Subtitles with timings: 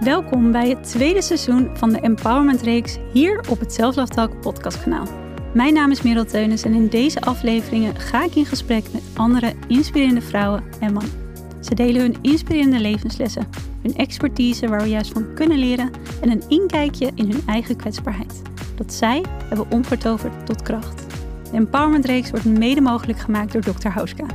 [0.00, 5.06] Welkom bij het tweede seizoen van de Empowerment Reeks hier op het Self Talk podcastkanaal.
[5.54, 9.52] Mijn naam is Merel Teunis en in deze afleveringen ga ik in gesprek met andere
[9.68, 11.12] inspirerende vrouwen en mannen.
[11.60, 13.48] Ze delen hun inspirerende levenslessen,
[13.82, 15.90] hun expertise waar we juist van kunnen leren
[16.20, 18.42] en een inkijkje in hun eigen kwetsbaarheid.
[18.76, 21.06] Dat zij hebben omgetoverd tot kracht.
[21.50, 23.88] De Empowerment Reeks wordt mede mogelijk gemaakt door Dr.
[23.88, 24.26] Hauska.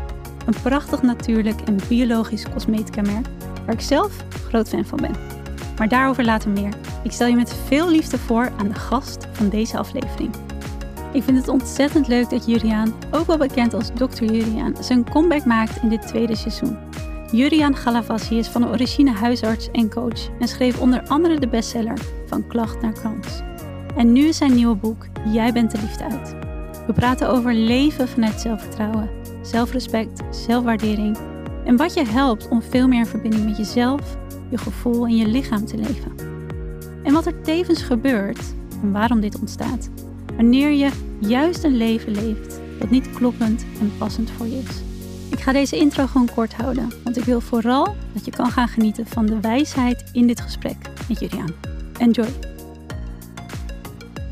[0.45, 3.25] Een prachtig natuurlijk en biologisch cosmetica merk
[3.65, 5.34] waar ik zelf groot fan van ben.
[5.77, 6.73] Maar daarover later meer.
[7.03, 10.35] Ik stel je met veel liefde voor aan de gast van deze aflevering.
[11.13, 14.23] Ik vind het ontzettend leuk dat Juriaan, ook wel bekend als Dr.
[14.23, 16.77] Juriaan, zijn comeback maakt in dit tweede seizoen.
[17.31, 21.97] Juriaan Galavassi is van de origine huisarts en coach en schreef onder andere de bestseller
[22.25, 23.41] Van Klacht naar Kans.
[23.95, 26.35] En nu is zijn nieuwe boek Jij bent de liefde uit.
[26.87, 29.09] We praten over leven vanuit zelfvertrouwen,
[29.41, 31.17] zelfrespect, zelfwaardering
[31.65, 34.17] en wat je helpt om veel meer in verbinding met jezelf,
[34.49, 36.11] je gevoel en je lichaam te leven.
[37.03, 39.89] En wat er tevens gebeurt en waarom dit ontstaat,
[40.35, 44.81] wanneer je juist een leven leeft dat niet kloppend en passend voor je is.
[45.31, 48.67] Ik ga deze intro gewoon kort houden, want ik wil vooral dat je kan gaan
[48.67, 50.75] genieten van de wijsheid in dit gesprek
[51.07, 51.53] met Julian.
[51.97, 52.29] Enjoy!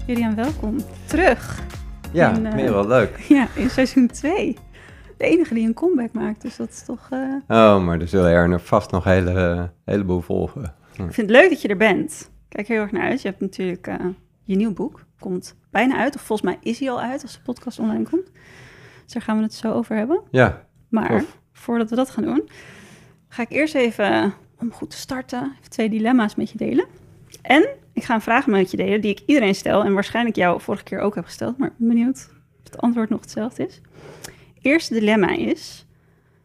[0.08, 1.62] Julian, welkom terug.
[2.12, 3.20] Ja, in, uh, meer wel leuk.
[3.28, 4.58] Ja, in seizoen 2.
[5.18, 7.10] De enige die een comeback maakt, dus dat is toch...
[7.14, 7.36] Uh...
[7.48, 10.64] Oh, maar er zullen er vast nog een hele, heleboel volgen.
[10.92, 12.32] Ik vind het leuk dat je er bent.
[12.50, 13.22] Kijk heel erg naar uit.
[13.22, 13.96] Je hebt natuurlijk uh,
[14.44, 15.06] je nieuw boek.
[15.20, 18.32] Komt bijna uit, of volgens mij is hij al uit als de podcast online komt.
[19.04, 20.22] Dus daar gaan we het zo over hebben.
[20.32, 21.38] Ja, Maar tof.
[21.52, 22.50] voordat we dat gaan doen,
[23.28, 26.86] ga ik eerst even, om goed te starten, even twee dilemma's met je delen.
[27.42, 30.62] En ik ga een vraag met je delen die ik iedereen stel en waarschijnlijk jou
[30.62, 33.82] vorige keer ook heb gesteld, maar benieuwd of het antwoord nog hetzelfde is.
[34.64, 35.86] Eerste dilemma is,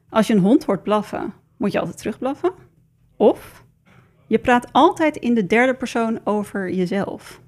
[0.09, 2.53] als je een hond hoort blaffen, moet je altijd terugblaffen?
[3.17, 3.65] Of
[4.27, 7.41] je praat altijd in de derde persoon over jezelf.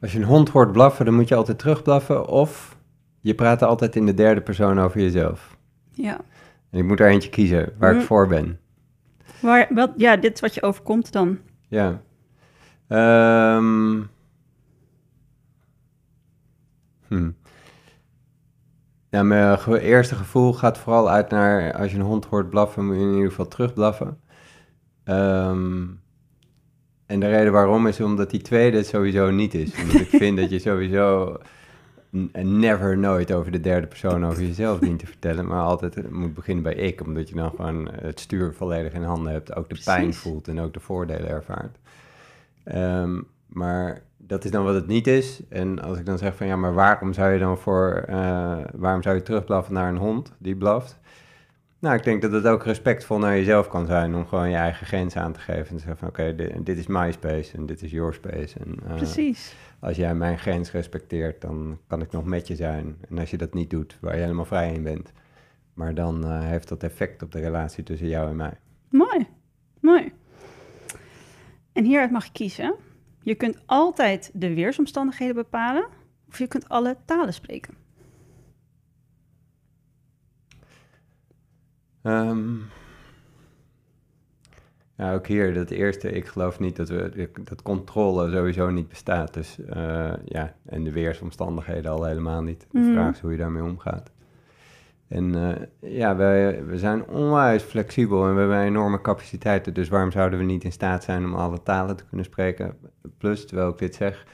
[0.00, 2.28] Als je een hond hoort blaffen, dan moet je altijd terugblaffen.
[2.28, 2.76] Of
[3.20, 5.56] je praat altijd in de derde persoon over jezelf.
[5.90, 6.20] Ja.
[6.70, 8.60] En ik moet er eentje kiezen waar ik voor ben.
[9.40, 11.38] Waar, wat, ja, dit is wat je overkomt dan.
[11.68, 12.02] Ja.
[12.88, 14.00] Ehm.
[17.18, 17.30] Hm.
[19.10, 21.72] Ja, mijn ge- eerste gevoel gaat vooral uit naar...
[21.74, 24.20] als je een hond hoort blaffen, moet je in ieder geval terugblaffen.
[25.04, 25.82] Ehm,
[27.06, 29.82] en de reden waarom is omdat die tweede sowieso niet is.
[29.82, 31.38] Omdat ik vind dat je sowieso
[32.42, 35.46] never nooit over de derde persoon over jezelf dient te vertellen.
[35.46, 39.32] Maar altijd moet beginnen bij ik, omdat je dan gewoon het stuur volledig in handen
[39.32, 39.54] hebt.
[39.56, 41.78] Ook de pijn voelt en ook de voordelen ervaart.
[42.64, 45.40] Ehm, maar dat is dan wat het niet is.
[45.48, 49.02] En als ik dan zeg van ja, maar waarom zou je dan voor, eh, waarom
[49.02, 50.98] zou je terugblaffen naar een hond die blaft?
[51.78, 54.86] Nou, ik denk dat het ook respectvol naar jezelf kan zijn om gewoon je eigen
[54.86, 55.68] grens aan te geven.
[55.68, 58.58] En te zeggen van oké, dit, dit is my space en dit is your space.
[58.58, 59.54] En, eh, Precies.
[59.78, 62.96] als jij mijn grens respecteert, dan kan ik nog met je zijn.
[63.08, 65.12] En als je dat niet doet, waar je helemaal vrij in bent,
[65.74, 68.58] maar dan eh, heeft dat effect op de relatie tussen jou en mij.
[68.88, 69.26] Mooi,
[69.80, 70.12] mooi.
[71.72, 72.74] En hieruit mag je kiezen.
[73.24, 75.86] Je kunt altijd de weersomstandigheden bepalen,
[76.28, 77.74] of je kunt alle talen spreken.
[82.02, 82.56] Ehm,
[84.96, 89.34] ja, ook hier, dat eerste, ik geloof niet dat, we, dat controle sowieso niet bestaat.
[89.34, 92.66] Dus eh, ja, en de weersomstandigheden al helemaal niet.
[92.70, 92.92] De Mhm.
[92.92, 94.10] vraag is hoe je daarmee omgaat.
[95.08, 95.66] En eh,
[95.98, 99.74] ja, wij, we zijn onwijs flexibel en we hebben enorme capaciteiten.
[99.74, 102.76] Dus waarom zouden we niet in staat zijn om alle talen te kunnen spreken?
[103.18, 104.26] Plus, terwijl ik dit zeg,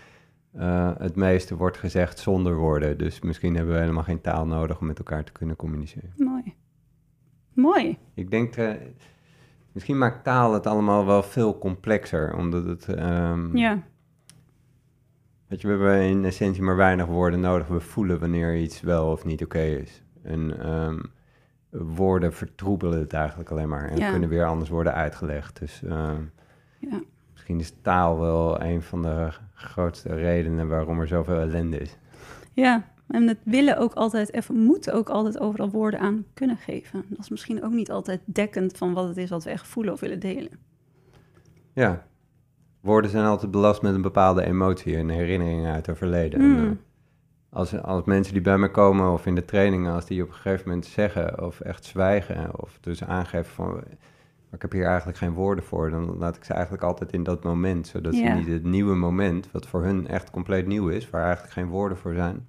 [0.52, 2.98] eh, het meeste wordt gezegd zonder woorden.
[2.98, 6.12] Dus misschien hebben we helemaal geen taal nodig om met elkaar te kunnen communiceren.
[6.16, 6.54] Mooi.
[7.54, 7.98] Mooi.
[8.14, 8.70] Ik denk, eh,
[9.72, 13.82] misschien maakt taal het allemaal wel veel complexer, omdat het, ehm, Ja,
[15.46, 17.66] weet je, we hebben in essentie maar weinig woorden nodig.
[17.66, 20.02] We voelen wanneer iets wel of niet oké is.
[20.22, 20.98] En ehm,
[21.70, 24.10] woorden vertroebelen het eigenlijk alleen maar en Ja.
[24.10, 25.58] kunnen weer anders worden uitgelegd.
[25.58, 26.22] Dus ehm,
[26.78, 27.00] ja.
[27.32, 31.96] misschien is taal wel een van de grootste redenen waarom er zoveel ellende is.
[32.52, 32.88] ja.
[33.10, 37.04] En het willen ook altijd, even moeten ook altijd overal woorden aan kunnen geven.
[37.08, 39.92] Dat is misschien ook niet altijd dekkend van wat het is wat we echt voelen
[39.92, 40.50] of willen delen.
[41.72, 42.06] Ja,
[42.80, 46.40] woorden zijn altijd belast met een bepaalde emotie en herinneringen uit het verleden.
[46.40, 46.78] En, Mm.
[47.50, 50.34] Als, als mensen die bij me komen of in de trainingen, als die op een
[50.34, 53.82] gegeven moment zeggen of echt zwijgen of dus aangeven van,
[54.52, 57.44] ik heb hier eigenlijk geen woorden voor, dan laat ik ze eigenlijk altijd in dat
[57.44, 58.26] moment, zodat Ja.
[58.26, 61.68] ze niet het nieuwe moment, wat voor hun echt compleet nieuw is, waar eigenlijk geen
[61.68, 62.48] woorden voor zijn,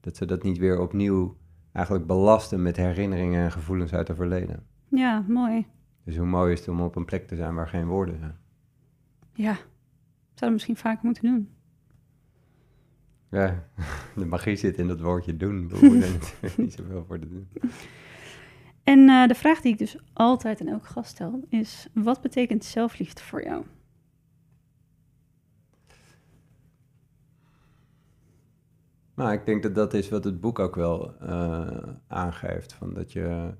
[0.00, 1.36] dat ze dat niet weer opnieuw
[1.72, 4.66] eigenlijk belasten met herinneringen en gevoelens uit het verleden.
[4.88, 5.66] Ja, mooi.
[6.04, 8.36] Dus hoe mooi is het om op een plek te zijn waar geen woorden zijn?
[9.32, 9.56] Ja,
[10.34, 11.48] zou misschien vaker moeten doen.
[13.30, 13.64] Ja,
[14.16, 15.68] de magie zit in dat woordje doen.
[15.68, 16.20] We hoeven
[16.64, 17.48] niet zoveel voor te doen.
[18.84, 22.64] En uh, de vraag die ik dus altijd aan elke gast stel is: wat betekent
[22.64, 23.64] zelfliefde voor jou?
[29.14, 31.68] Nou, ik denk dat dat is wat het boek ook wel uh,
[32.06, 32.72] aangeeft.
[32.72, 33.54] Van dat je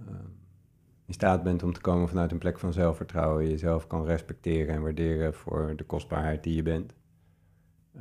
[0.00, 0.06] uh,
[1.06, 3.48] in staat bent om te komen vanuit een plek van zelfvertrouwen.
[3.48, 6.94] Jezelf kan respecteren en waarderen voor de kostbaarheid die je bent.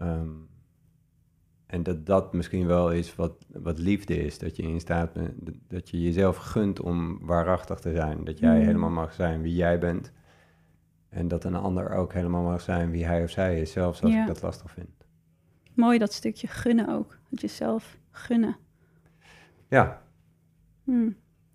[0.01, 0.49] Um,
[1.65, 4.37] en dat dat misschien wel is wat, wat liefde is.
[4.39, 5.33] Dat je in staat bent,
[5.67, 8.23] dat je jezelf gunt om waarachtig te zijn.
[8.23, 8.65] Dat jij Mm.
[8.65, 10.11] helemaal mag zijn wie jij bent.
[11.09, 13.71] En dat een ander ook helemaal mag zijn wie hij of zij is.
[13.71, 14.21] Zelfs als Ja.
[14.21, 14.89] ik dat lastig vind.
[15.73, 17.17] Mooi dat stukje gunnen ook.
[17.29, 18.55] Het jezelf gunnen.
[19.69, 20.01] Ja,
[20.83, 21.09] Hm,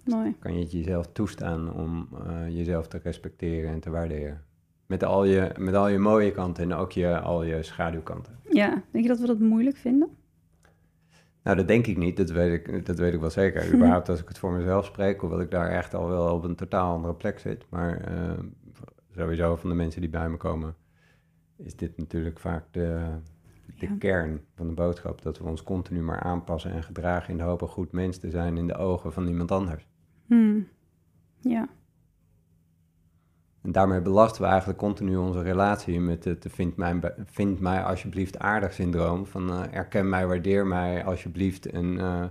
[0.05, 0.37] mooi.
[0.39, 4.45] kan je het jezelf toestaan om eh, jezelf te respecteren en te waarderen.
[4.91, 8.39] Met al, je, met al je mooie kanten en ook je, al je schaduwkanten.
[8.49, 10.09] Ja, denk je dat we dat moeilijk vinden?
[11.43, 12.17] Nou, dat denk ik niet.
[12.17, 13.67] Dat weet ik, dat weet ik wel zeker.
[13.75, 16.55] Überhaupt als ik het voor mezelf spreek, hoewel ik daar echt al wel op een
[16.57, 17.67] totaal andere plek zit.
[17.69, 18.39] Maar eh,
[19.17, 20.75] sowieso van de mensen die bij me komen,
[21.57, 23.07] is dit natuurlijk vaak de,
[23.79, 23.97] de Ja.
[23.99, 25.23] kern van de boodschap.
[25.23, 28.31] Dat we ons continu maar aanpassen en gedragen in de hoop een goed mens te
[28.31, 29.89] zijn in de ogen van iemand anders.
[30.27, 30.61] Hm.
[31.41, 31.69] Ja,
[33.63, 38.39] En daarmee belasten we eigenlijk continu onze relatie met het vind mij, vind mij alsjeblieft
[38.39, 39.27] aardig syndroom.
[39.27, 42.25] Van eh, erken mij, waardeer mij alsjeblieft en eh,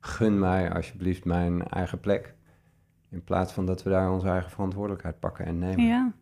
[0.00, 2.34] gun mij alsjeblieft mijn eigen plek.
[3.10, 5.84] In plaats van dat we daar onze eigen verantwoordelijkheid pakken en nemen.
[5.84, 6.12] ja.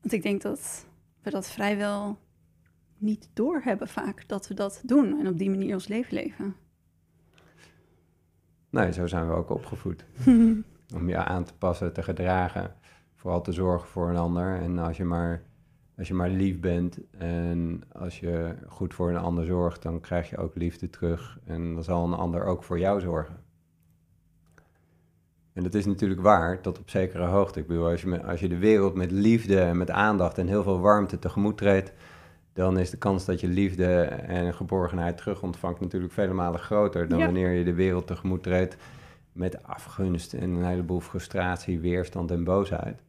[0.00, 0.86] Want ik denk dat
[1.22, 2.18] we dat vrijwel
[2.98, 6.56] niet doorhebben vaak, dat we dat doen en op die manier ons leven leven.
[8.70, 10.04] Nee, zo zijn we ook opgevoed.
[10.96, 12.74] Om je aan te passen, te gedragen,
[13.24, 14.60] vooral te zorgen voor een ander.
[14.60, 15.42] En als je maar,
[15.98, 20.30] als je maar lief bent en als je goed voor een ander zorgt, dan krijg
[20.30, 21.38] je ook liefde terug.
[21.44, 23.36] En dan zal een ander ook voor jou zorgen.
[25.52, 27.60] En dat is natuurlijk waar, tot op zekere hoogte.
[27.60, 30.62] Ik bedoel, als je, als je de wereld met liefde en met aandacht en heel
[30.62, 31.92] veel warmte tegemoet treedt,
[32.52, 37.08] dan is de kans dat je liefde en geborgenheid terug ontvangt natuurlijk vele malen groter
[37.08, 37.24] dan Ja.
[37.24, 38.76] wanneer je de wereld tegemoet treedt
[39.32, 43.03] met afgunst en een heleboel frustratie, weerstand en boosheid.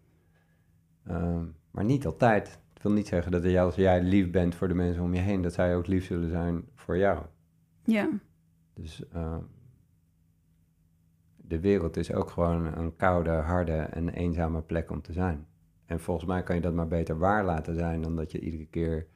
[1.08, 2.60] Ehm, maar niet altijd.
[2.74, 5.42] Het wil niet zeggen dat als jij lief bent voor de mensen om je heen,
[5.42, 7.26] dat zij ook lief zullen zijn voor jou.
[7.84, 8.10] Ja,
[8.74, 9.40] Dus ehm,
[11.36, 15.46] de wereld is ook gewoon een koude, harde en eenzame plek om te zijn.
[15.86, 18.66] En volgens mij kan je dat maar beter waar laten zijn dan dat je iedere
[18.66, 19.08] keer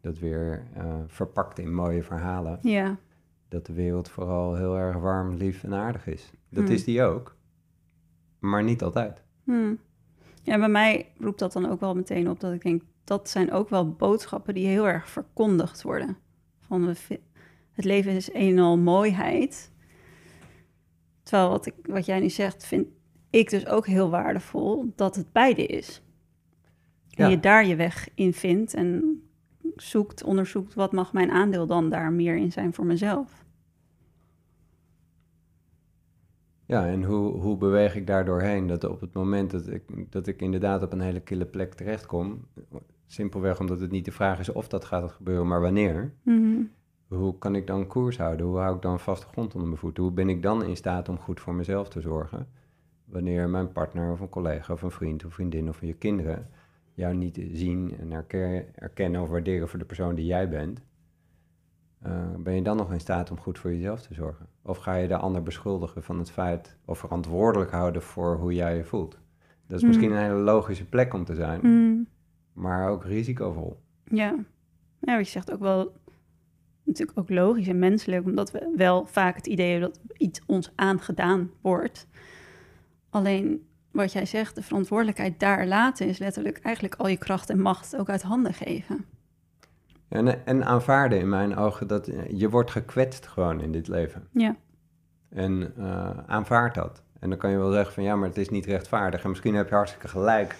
[0.00, 2.58] dat weer eh, verpakt in mooie verhalen.
[2.62, 2.96] ja,
[3.48, 6.32] Dat de wereld vooral heel erg warm, lief en aardig is.
[6.48, 6.72] Dat Hmm.
[6.72, 7.36] is die ook,
[8.38, 9.22] maar niet altijd.
[9.44, 9.74] hm.
[10.46, 10.58] Ja.
[10.58, 13.68] Bij mij roept dat dan ook wel meteen op dat ik denk, dat zijn ook
[13.68, 16.16] wel boodschappen die heel erg verkondigd worden.
[16.60, 17.20] Van we
[17.72, 19.70] het leven is een en al mooiheid.
[21.22, 22.86] Terwijl wat, ik, wat jij nu zegt, vind
[23.30, 26.02] ik dus ook heel waardevol dat het beide is.
[27.10, 27.30] En Ja.
[27.30, 29.20] je daar je weg in vindt en
[29.76, 33.44] zoekt, onderzoekt wat mag mijn aandeel dan daar meer in zijn voor mezelf.
[36.66, 38.66] Ja, en hoe, hoe beweeg ik daar doorheen?
[38.66, 39.82] Dat op het moment dat ik,
[40.12, 42.46] dat ik inderdaad op een hele kille plek terechtkom,
[43.06, 46.12] simpelweg omdat het niet de vraag is of dat gaat gebeuren, maar wanneer.
[46.22, 46.62] Mhm.
[47.08, 48.46] Hoe kan ik dan koers houden?
[48.46, 50.02] Hoe hou ik dan vaste grond onder mijn voeten?
[50.02, 52.48] Hoe ben ik dan in staat om goed voor mezelf te zorgen?
[53.04, 56.46] Wanneer mijn partner of een collega of een vriend of vriendin of je kinderen
[56.94, 60.82] jou niet zien en erke- erkennen of waarderen voor de persoon die jij bent,
[62.06, 64.46] eh, ben je dan nog in staat om goed voor jezelf te zorgen?
[64.62, 68.76] Of ga je de ander beschuldigen van het feit of verantwoordelijk houden voor hoe jij
[68.76, 69.18] je voelt?
[69.66, 69.88] Dat is Hmm.
[69.88, 72.02] misschien een hele logische plek om te zijn, Mhm.
[72.52, 73.80] maar ook risicovol.
[74.04, 74.34] Ja.
[75.00, 75.92] ja, wat je zegt ook wel
[76.84, 80.72] natuurlijk ook logisch en menselijk, omdat we wel vaak het idee hebben dat iets ons
[80.74, 82.06] aangedaan wordt.
[83.10, 87.60] Alleen wat jij zegt, de verantwoordelijkheid daar laten is letterlijk eigenlijk al je kracht en
[87.60, 89.04] macht ook uit handen geven.
[90.08, 94.28] En, en aanvaarden in mijn ogen dat eh, je wordt gekwetst gewoon in dit leven.
[94.30, 94.56] Ja,
[95.28, 97.02] En eh, aanvaard dat.
[97.18, 99.22] En dan kan je wel zeggen van ja, maar het is niet rechtvaardig.
[99.22, 100.56] En misschien heb je hartstikke gelijk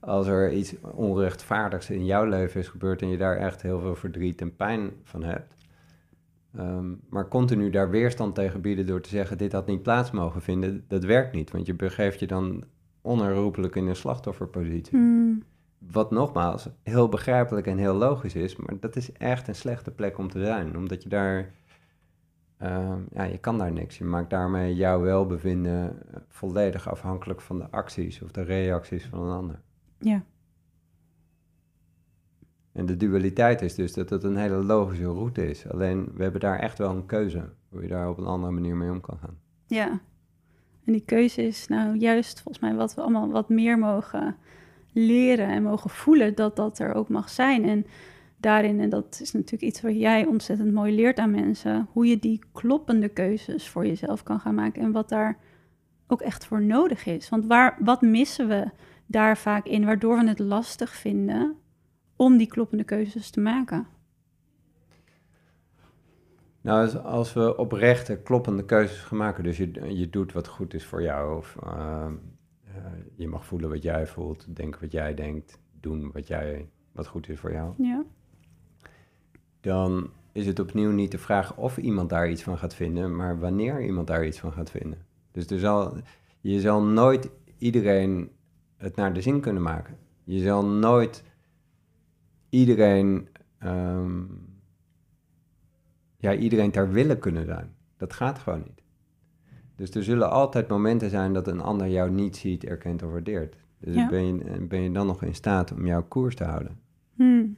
[0.00, 3.94] als er iets onrechtvaardigs in jouw leven is gebeurd en je daar echt heel veel
[3.94, 5.54] verdriet en pijn van hebt.
[6.56, 10.42] Ehm, maar continu daar weerstand tegen bieden door te zeggen dit had niet plaats mogen
[10.42, 11.50] vinden, dat werkt niet.
[11.50, 12.64] Want je begeeft je dan
[13.00, 14.96] onherroepelijk in een slachtofferpositie.
[14.96, 15.42] Mm,
[15.88, 20.18] Wat nogmaals heel begrijpelijk en heel logisch is, maar dat is echt een slechte plek
[20.18, 20.76] om te zijn.
[20.76, 21.54] Omdat je daar
[22.56, 23.98] ehm, ja, je kan daar niks.
[23.98, 29.22] Je maakt daarmee jouw welbevinden eh, volledig afhankelijk van de acties of de reacties van
[29.22, 29.60] een ander.
[29.98, 30.24] Ja.
[32.72, 35.68] En de dualiteit is dus dat het een hele logische route is.
[35.68, 38.76] Alleen we hebben daar echt wel een keuze hoe je daar op een andere manier
[38.76, 39.38] mee om kan gaan.
[39.66, 40.00] Ja.
[40.84, 44.36] En die keuze is nou juist volgens mij wat we allemaal wat meer mogen
[44.92, 47.64] leren en mogen voelen dat dat er ook mag zijn.
[47.64, 47.86] En
[48.36, 52.18] daarin, en dat is natuurlijk iets wat jij ontzettend mooi leert aan mensen, hoe je
[52.18, 55.38] die kloppende keuzes voor jezelf kan gaan maken en wat daar
[56.06, 57.28] ook echt voor nodig is.
[57.28, 58.70] Want waar, wat missen we
[59.06, 61.56] daar vaak in, waardoor we het lastig vinden
[62.16, 63.86] om die kloppende keuzes te maken?
[66.60, 70.84] Nou, als, we oprechte kloppende keuzes gaan maken, dus je, je doet wat goed is
[70.84, 72.12] voor jou, of ehm, eh,
[73.14, 77.28] je mag voelen wat jij voelt, denken wat jij denkt, doen wat, jij, wat goed
[77.28, 78.04] is voor jou, Ja.
[79.60, 83.38] dan is het opnieuw niet de vraag of iemand daar iets van gaat vinden, maar
[83.38, 85.06] wanneer iemand daar iets van gaat vinden.
[85.30, 85.96] Dus er zal,
[86.40, 88.30] je zal nooit iedereen
[88.76, 89.98] het naar de zin kunnen maken.
[90.24, 91.24] Je zal nooit
[92.48, 94.22] iedereen, ehm,
[96.16, 97.74] ja, iedereen ter willen kunnen zijn.
[97.96, 98.79] Dat gaat gewoon niet.
[99.80, 103.56] Dus er zullen altijd momenten zijn dat een ander jou niet ziet, erkent of waardeert.
[103.78, 104.08] Dus Ja.
[104.08, 106.78] ben, je, ben je dan nog in staat om jouw koers te houden?
[107.14, 107.56] Hmm.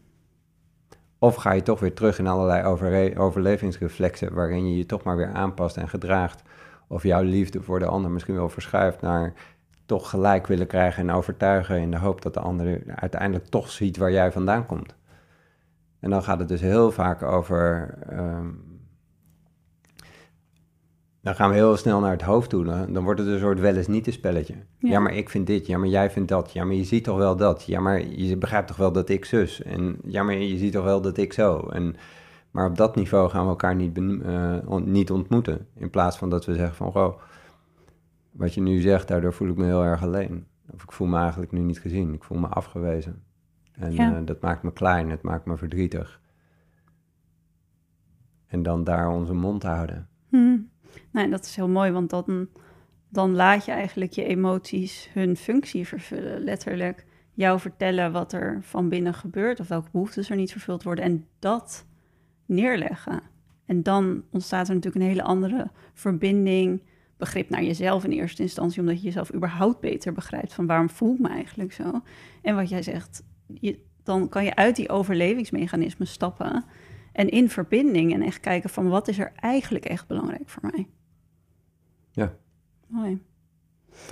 [1.19, 5.33] Of ga je toch weer terug in allerlei overlevingsreflexen waarin je je toch maar weer
[5.33, 6.43] aanpast en gedraagt.
[6.89, 9.33] Of jouw liefde voor de ander misschien wel verschuift naar
[9.87, 13.97] toch gelijk willen krijgen en overtuigen in de hoop dat de ander uiteindelijk toch ziet
[13.97, 14.95] waar jij vandaan komt.
[16.01, 17.95] En dan gaat het dus heel vaak over.
[18.09, 18.49] ehm,
[21.23, 22.65] dan gaan we heel snel naar het hoofd toe.
[22.65, 24.55] Dan, dan wordt het een soort wel eens niet een spelletje.
[24.79, 24.89] Ja.
[24.91, 25.01] Ja.
[25.01, 25.67] maar ik vind dit.
[25.67, 26.53] Ja, maar jij vindt dat.
[26.53, 27.65] Ja, maar je ziet toch wel dat.
[27.65, 29.63] Ja, maar je begrijpt toch wel dat ik zus.
[29.63, 31.59] En ja, maar je ziet toch wel dat ik zo.
[31.69, 31.97] En,
[32.51, 35.67] maar op dat niveau gaan we elkaar niet, eh, on- niet ontmoeten.
[35.75, 37.19] In plaats van dat we zeggen van, goh,
[38.31, 40.47] wat je nu zegt, daardoor voel ik me heel erg alleen.
[40.75, 42.15] Of ik voel me eigenlijk nu niet gezien.
[42.15, 43.23] Ik voel me afgewezen.
[43.73, 44.17] En Ja.
[44.17, 46.21] eh, dat maakt me klein, het maakt me verdrietig.
[48.47, 50.09] En dan daar onze mond houden.
[51.13, 52.49] Nou, en dat is heel mooi, want dan,
[53.09, 56.41] dan laat je eigenlijk je emoties hun functie vervullen.
[56.41, 57.05] Letterlijk
[57.35, 61.27] jou vertellen wat er van binnen gebeurt of welke behoeftes er niet vervuld worden en
[61.39, 61.87] dat
[62.47, 63.23] neerleggen.
[63.67, 66.83] En dan ontstaat er natuurlijk een hele andere verbinding,
[67.17, 71.15] begrip naar jezelf in eerste instantie, omdat je jezelf überhaupt beter begrijpt van waarom voel
[71.15, 72.01] ik me eigenlijk zo.
[72.43, 73.25] En wat jij zegt,
[73.61, 76.65] je, dan kan je uit die overlevingsmechanismen stappen
[77.13, 80.87] en in verbinding en echt kijken van wat is er eigenlijk echt belangrijk voor mij.
[82.13, 82.35] Ja.
[82.87, 83.23] Mooi.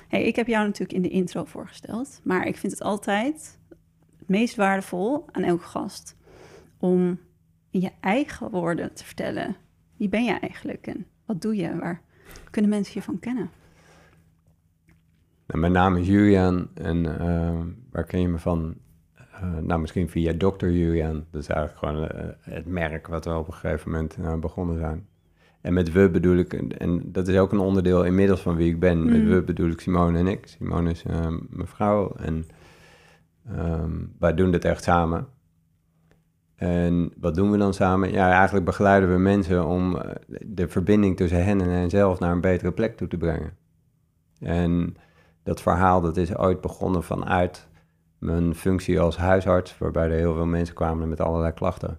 [0.08, 3.58] Hey, ik heb jou natuurlijk in de intro voorgesteld, maar ik vind het altijd
[4.18, 6.16] het meest waardevol aan elke gast
[6.78, 7.20] om
[7.70, 9.56] in je eigen woorden te vertellen
[9.96, 12.02] wie ben je eigenlijk en wat doe je en waar
[12.50, 13.50] kunnen mensen je van kennen?
[15.46, 18.76] Nou, mijn naam is Julian en eh, waar ken je me van?
[19.40, 20.66] Eh, nou, misschien via Dr.
[20.66, 21.24] Julian.
[21.30, 24.78] Dat is eigenlijk gewoon eh, het merk wat we op een gegeven moment eh, begonnen
[24.78, 25.08] zijn.
[25.60, 28.80] En met we bedoel ik, en- dat is ook een onderdeel inmiddels van wie ik
[28.80, 29.04] ben.
[29.04, 29.28] Met Mm.
[29.28, 30.46] we bedoel ik Simone en ik.
[30.46, 32.46] Simone is eh, mijn vrouw en
[33.48, 35.26] ehm, wij doen dit echt samen.
[36.56, 38.12] En wat doen we dan samen?
[38.12, 40.10] Ja, eigenlijk begeleiden we mensen om eh,
[40.46, 43.52] de verbinding tussen hen en henzelf naar een betere plek toe te brengen.
[44.40, 44.96] En
[45.42, 47.68] dat verhaal dat is ooit begonnen vanuit
[48.18, 51.98] mijn functie als huisarts, waarbij er heel veel mensen kwamen met allerlei klachten.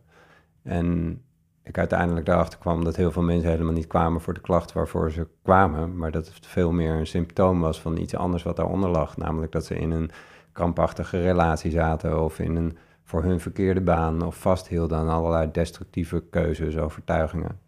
[0.63, 1.21] En
[1.63, 5.11] ik uiteindelijk daarachter kwam dat heel veel mensen helemaal niet kwamen voor de klachten waarvoor
[5.11, 8.89] ze kwamen, maar dat het veel meer een symptoom was van iets anders wat daaronder
[8.89, 9.17] lag.
[9.17, 10.11] Namelijk dat ze in een
[10.51, 16.23] krampachtige relatie zaten of in een voor hun verkeerde baan of vasthielden aan allerlei destructieve
[16.29, 17.59] keuzes, overtuigingen.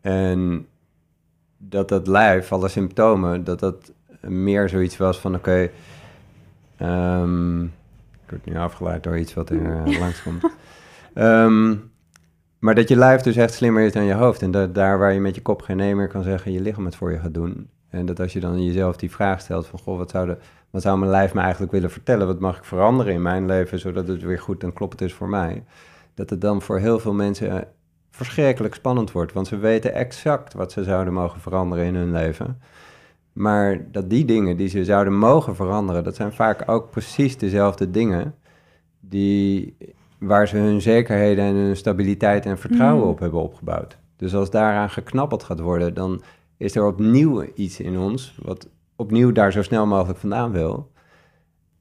[0.00, 0.66] En
[1.56, 5.70] dat dat lijf, alle symptomen, dat dat meer zoiets was van oké,
[6.76, 10.44] ehm, ik word nu afgeleid door iets wat er eh, langskomt.
[11.14, 11.74] Ehm,
[12.58, 14.42] maar dat je lijf dus echt slimmer is dan je hoofd.
[14.42, 16.84] En dat daar waar je met je kop geen nee meer kan zeggen, je lichaam
[16.84, 17.68] het voor je gaat doen.
[17.88, 20.36] En dat als je dan jezelf die vraag stelt van, goh, wat zou, de,
[20.70, 22.26] wat zou mijn lijf me eigenlijk willen vertellen?
[22.26, 25.28] Wat mag ik veranderen in mijn leven, zodat het weer goed en kloppend is voor
[25.28, 25.64] mij?
[26.14, 27.58] Dat het dan voor heel veel mensen eh,
[28.10, 29.32] verschrikkelijk spannend wordt.
[29.32, 32.60] Want ze weten exact wat ze zouden mogen veranderen in hun leven.
[33.32, 37.90] Maar dat die dingen die ze zouden mogen veranderen, dat zijn vaak ook precies dezelfde
[37.90, 38.34] dingen
[39.00, 39.76] die,
[40.26, 43.10] waar ze hun zekerheden en hun stabiliteit en vertrouwen Mm.
[43.10, 43.98] op hebben opgebouwd.
[44.16, 46.22] Dus als daaraan geknappeld gaat worden, dan
[46.56, 50.90] is er opnieuw iets in ons wat opnieuw daar zo snel mogelijk vandaan wil.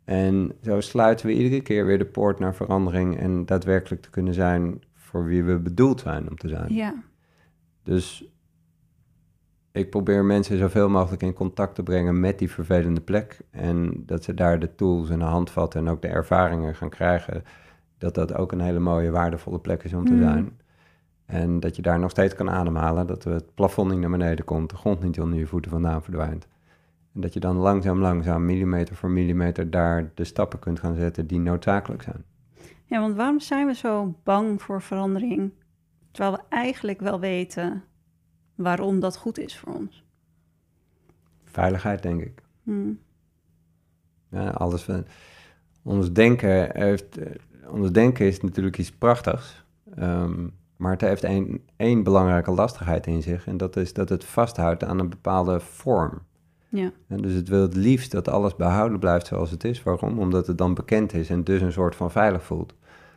[0.04, 4.34] En zo sluiten we iedere keer weer de poort naar verandering en daadwerkelijk te kunnen
[4.34, 6.74] zijn voor wie we bedoeld zijn om te zijn.
[6.74, 6.94] Ja,
[7.84, 8.30] Dus
[9.72, 13.40] ik probeer mensen zoveel mogelijk in contact te brengen met die vervelende plek.
[13.52, 17.44] En dat ze daar de tools en de handvatten en ook de ervaringen gaan krijgen.
[18.13, 20.19] Dat dat ook een hele mooie, waardevolle plek is om te Mm.
[20.21, 20.59] zijn.
[21.25, 23.07] En dat je daar nog steeds kan ademhalen.
[23.07, 26.47] Dat het plafond niet naar beneden komt, de grond niet onder je voeten vandaan verdwijnt.
[27.13, 31.27] En dat je dan langzaam, langzaam, millimeter voor millimeter daar de stappen kunt gaan zetten
[31.27, 32.24] die noodzakelijk zijn.
[32.85, 35.51] Ja, want waarom zijn we zo bang voor verandering?
[36.12, 37.83] Terwijl we eigenlijk wel weten
[38.55, 40.03] waarom dat goed is voor ons.
[41.43, 42.41] Veiligheid, denk ik.
[42.63, 43.00] Hmm.
[44.29, 45.05] Ja, alles van,
[45.83, 47.17] ons, denken heeft,
[47.65, 49.65] eh, ons denken is natuurlijk iets prachtigs.
[49.95, 53.48] Ehm, maar het heeft één, één belangrijke lastigheid in zich.
[53.48, 56.22] En dat is dat het vasthoudt aan een bepaalde vorm.
[56.69, 59.84] Ja, En dus het wil het liefst dat alles behouden blijft zoals het is.
[59.84, 60.19] Waarom?
[60.19, 62.74] Omdat het dan bekend is en dus een soort van veilig voelt.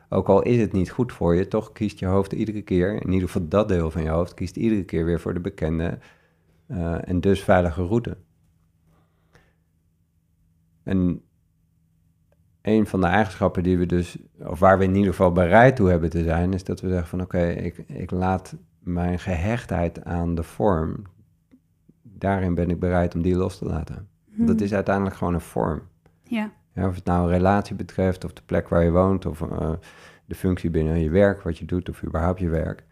[0.09, 3.12] Ook al is het niet goed voor je, toch kiest je hoofd iedere keer, in
[3.12, 5.99] ieder geval dat deel van je hoofd, kiest iedere keer weer voor de bekende
[6.67, 8.17] eh, en dus veilige route.
[10.83, 11.23] En
[12.62, 15.88] een van de eigenschappen die we dus, of waar we in ieder geval bereid toe
[15.88, 20.35] hebben te zijn, is dat we zeggen van oké, ik, ik laat mijn gehechtheid aan
[20.35, 21.03] de vorm,
[22.03, 24.09] daarin ben ik bereid om die los te laten.
[24.27, 24.65] Dat Hmm.
[24.65, 25.83] is uiteindelijk gewoon een vorm.
[26.23, 29.43] ja, Ja, of het nou een relatie betreft, of de plek waar je woont, of
[29.43, 29.71] eh,
[30.25, 32.85] de functie binnen je werk, wat je doet, of überhaupt je werk.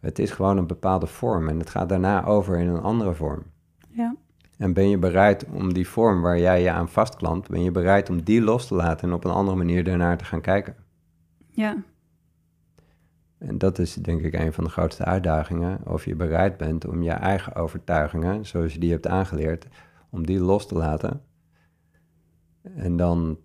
[0.00, 3.42] Het is gewoon een bepaalde vorm en het gaat daarna over in een andere vorm.
[3.90, 4.14] ja,
[4.58, 8.10] En ben je bereid om die vorm waar jij je aan vastklampt, ben je bereid
[8.10, 10.76] om die los te laten en op een andere manier daarnaar te gaan kijken?
[11.50, 11.76] ja,
[13.38, 15.80] En dat is denk ik een van de grootste uitdagingen.
[15.84, 19.66] Of je bereid bent om je eigen overtuigingen, zoals je die hebt aangeleerd,
[20.10, 21.22] om die los te laten.
[22.74, 23.38] En dan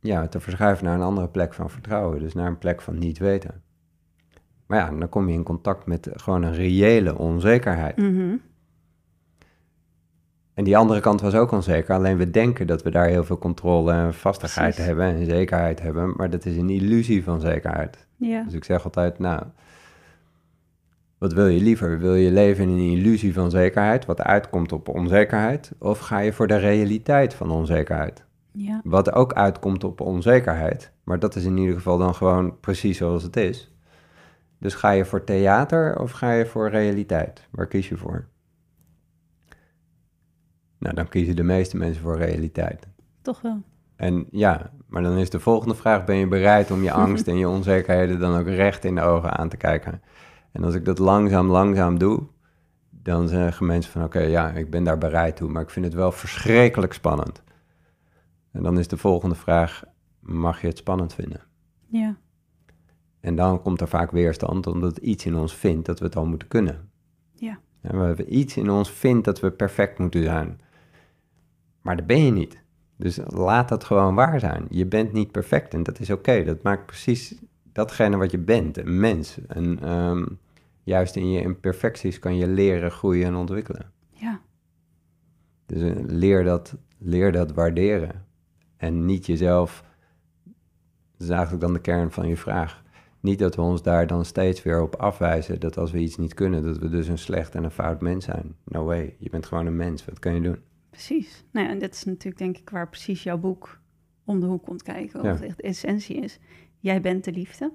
[0.00, 2.18] ja, te verschuiven naar een andere plek van vertrouwen.
[2.20, 3.62] Dus naar een plek van niet weten.
[4.66, 7.96] Maar ja, dan kom je in contact met gewoon een reële onzekerheid.
[7.96, 8.36] Mhm.
[10.54, 11.94] En die andere kant was ook onzeker.
[11.94, 14.84] Alleen we denken dat we daar heel veel controle en vastigheid Precies.
[14.86, 16.14] hebben en zekerheid hebben.
[16.16, 18.06] Maar dat is een illusie van zekerheid.
[18.16, 19.42] ja, Dus ik zeg altijd, nou,
[21.18, 21.98] wat wil je liever?
[21.98, 25.72] Wil je leven in een illusie van zekerheid, wat uitkomt op onzekerheid?
[25.78, 28.24] Of ga je voor de realiteit van onzekerheid?
[28.52, 32.96] ja, Wat ook uitkomt op onzekerheid, maar dat is in ieder geval dan gewoon precies
[32.96, 33.72] zoals het is.
[34.58, 37.48] Dus ga je voor theater of ga je voor realiteit?
[37.50, 38.26] Waar kies je voor?
[40.84, 42.86] Nou, dan kiezen de meeste mensen voor realiteit.
[43.22, 43.62] toch wel.
[43.96, 47.36] En ja, maar dan is de volgende vraag: ben je bereid om je angst en
[47.36, 50.02] je onzekerheden dan ook recht in de ogen aan te kijken?
[50.52, 52.22] En als ik dat langzaam, langzaam doe,
[52.90, 55.94] dan zeggen mensen van oké, ja, ik ben daar bereid toe, maar ik vind het
[55.94, 57.42] wel verschrikkelijk spannend.
[58.52, 59.82] En dan is de volgende vraag:
[60.20, 61.40] mag je het spannend vinden?
[61.86, 62.16] Ja,
[63.20, 66.26] En dan komt er vaak weerstand, omdat iets in ons vindt dat we het al
[66.26, 66.90] moeten kunnen.
[67.34, 70.60] ja, En we hebben iets in ons vindt dat we perfect moeten zijn.
[71.84, 72.62] Maar dat ben je niet.
[72.96, 74.66] Dus laat dat gewoon waar zijn.
[74.70, 76.44] Je bent niet perfect en dat is oké.
[76.44, 77.34] Dat maakt precies
[77.72, 79.38] datgene wat je bent, een mens.
[79.46, 80.24] En ehm,
[80.82, 83.92] juist in je imperfecties kan je leren, groeien en ontwikkelen.
[84.10, 84.40] ja,
[85.66, 88.24] Dus eh, leer, dat, leer dat waarderen.
[88.76, 89.84] En niet jezelf,
[91.12, 92.82] dat is eigenlijk dan de kern van je vraag.
[93.20, 96.34] Niet dat we ons daar dan steeds weer op afwijzen dat als we iets niet
[96.34, 98.54] kunnen, dat we dus een slecht en een fout mens zijn.
[98.64, 100.58] No way, je bent gewoon een mens, wat kan je doen?
[100.94, 101.44] Precies.
[101.52, 103.80] Nou ja, en dit is natuurlijk denk ik waar precies jouw boek
[104.24, 105.22] om de hoek komt kijken.
[105.22, 105.44] Wat Ja.
[105.44, 106.38] echt de essentie is.
[106.78, 107.72] Jij bent de liefde.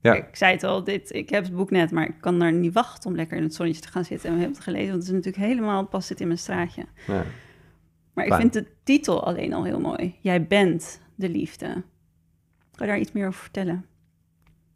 [0.00, 0.14] Ja.
[0.14, 2.72] Ik zei het al, dit, ik heb het boek net, maar ik kan er niet
[2.72, 4.28] wachten om lekker in het zonnetje te gaan zitten.
[4.28, 6.84] En we hebben het gelezen, want het is natuurlijk helemaal, past dit in mijn straatje.
[7.06, 7.24] Ja.
[8.12, 10.14] Maar ik vind de titel alleen al heel mooi.
[10.20, 11.66] Jij bent de liefde.
[12.74, 13.84] Kan je daar iets meer over vertellen?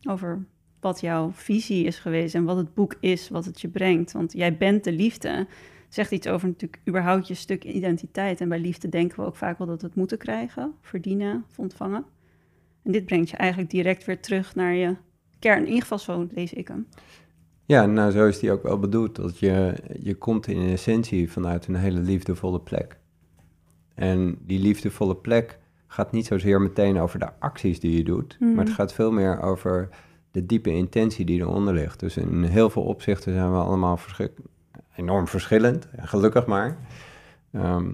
[0.03, 0.47] Over
[0.81, 4.13] wat jouw visie is geweest en wat het boek is, wat het je brengt.
[4.13, 5.47] Want jij bent de liefde.
[5.95, 8.41] Zegt iets over natuurlijk überhaupt je stuk identiteit.
[8.41, 11.59] En bij liefde denken we ook vaak wel dat we het moeten krijgen, verdienen of
[11.59, 12.05] ontvangen.
[12.83, 14.97] En dit brengt je eigenlijk direct weer terug naar je
[15.39, 15.59] kern.
[15.61, 16.87] In ieder geval zo lees ik hem.
[17.67, 19.17] ja, nou zo is die ook wel bedoeld.
[19.17, 22.99] Dat je, je komt in essentie vanuit een hele liefdevolle plek.
[23.95, 28.55] En die liefdevolle plek gaat niet zozeer meteen over de acties die je doet, Mhm.
[28.55, 29.89] maar het gaat veel meer over
[30.31, 32.01] de diepe intentie die eronder ligt.
[32.01, 34.39] Dus in heel veel opzichten zijn we allemaal verschik-
[34.97, 36.77] enorm verschillend, en gelukkig maar.
[37.53, 37.91] Ehm,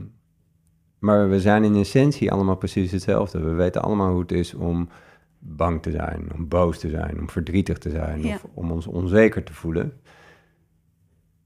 [0.99, 3.41] maar we zijn in essentie allemaal precies hetzelfde.
[3.41, 4.89] We weten allemaal hoe het is om
[5.39, 8.35] bang te zijn, om boos te zijn, om verdrietig te zijn Ja.
[8.35, 9.93] of om ons onzeker te voelen.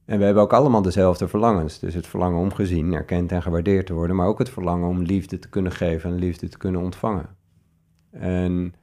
[0.04, 1.78] En we hebben ook allemaal dezelfde verlangens.
[1.78, 5.02] Dus het verlangen om gezien, erkend en gewaardeerd te worden, maar ook het verlangen om
[5.02, 7.26] liefde te kunnen geven en liefde te kunnen ontvangen.
[8.10, 8.74] En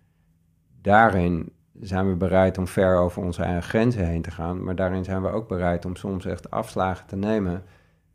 [0.82, 1.52] daarin
[1.82, 4.64] zijn we bereid om ver over onze eigen grenzen heen te gaan.
[4.64, 7.64] Maar daarin zijn we ook bereid om soms echt afslagen te nemen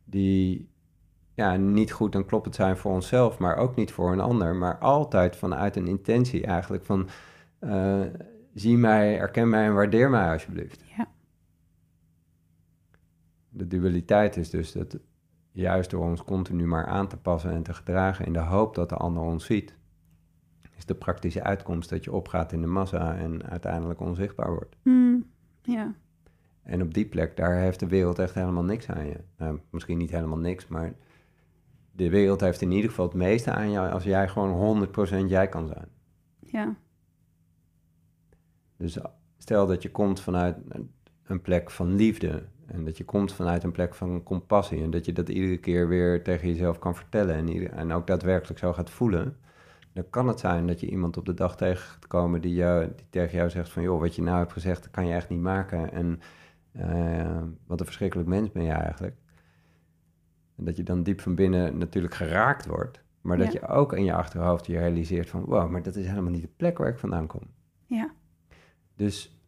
[0.05, 0.70] die
[1.35, 4.55] ja, niet goed en kloppend zijn voor onszelf, maar ook niet voor een ander.
[4.55, 7.09] Maar altijd vanuit een intentie eigenlijk van
[7.61, 8.00] uh,
[8.55, 10.85] zie mij, erken mij en waardeer mij alsjeblieft.
[10.96, 11.09] Ja.
[13.48, 14.98] De dualiteit is dus dat
[15.52, 18.88] juist door ons continu maar aan te passen en te gedragen in de hoop dat
[18.88, 19.75] de ander ons ziet,
[20.87, 24.77] de praktische uitkomst dat je opgaat in de massa en uiteindelijk onzichtbaar wordt.
[24.83, 25.27] Mm,
[25.62, 25.94] ja.
[26.62, 29.20] En op die plek, daar heeft de wereld echt helemaal niks aan je.
[29.37, 30.94] Nou, misschien niet helemaal niks, maar
[31.92, 34.88] de wereld heeft in ieder geval het meeste aan jou als jij gewoon
[35.25, 35.88] 100% jij kan zijn.
[36.40, 36.77] Ja.
[38.77, 38.99] Dus
[39.37, 40.57] stel dat je komt vanuit
[41.22, 45.05] een plek van liefde en dat je komt vanuit een plek van compassie en dat
[45.05, 48.90] je dat iedere keer weer tegen jezelf kan vertellen en, en ook daadwerkelijk zo gaat
[48.90, 49.37] voelen,
[49.96, 52.92] dan kan het zijn dat je iemand op de dag tegen gaat komen die, jou,
[52.96, 55.28] die tegen jou zegt van joh, wat je nou hebt gezegd, dat kan je echt
[55.28, 56.20] niet maken en
[56.76, 59.16] uh, wat een verschrikkelijk mens ben je eigenlijk.
[60.56, 64.04] En dat je dan diep van binnen natuurlijk geraakt wordt, maar dat je ook in
[64.04, 66.98] je achterhoofd je realiseert van wow, maar dat is helemaal niet de plek waar ik
[66.98, 67.42] vandaan kom.
[67.87, 68.11] Ja.
[68.96, 69.40] Dus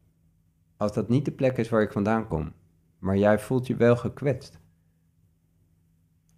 [0.77, 2.53] als dat niet de plek is waar ik vandaan kom,
[2.99, 4.61] maar jij voelt je wel gekwetst,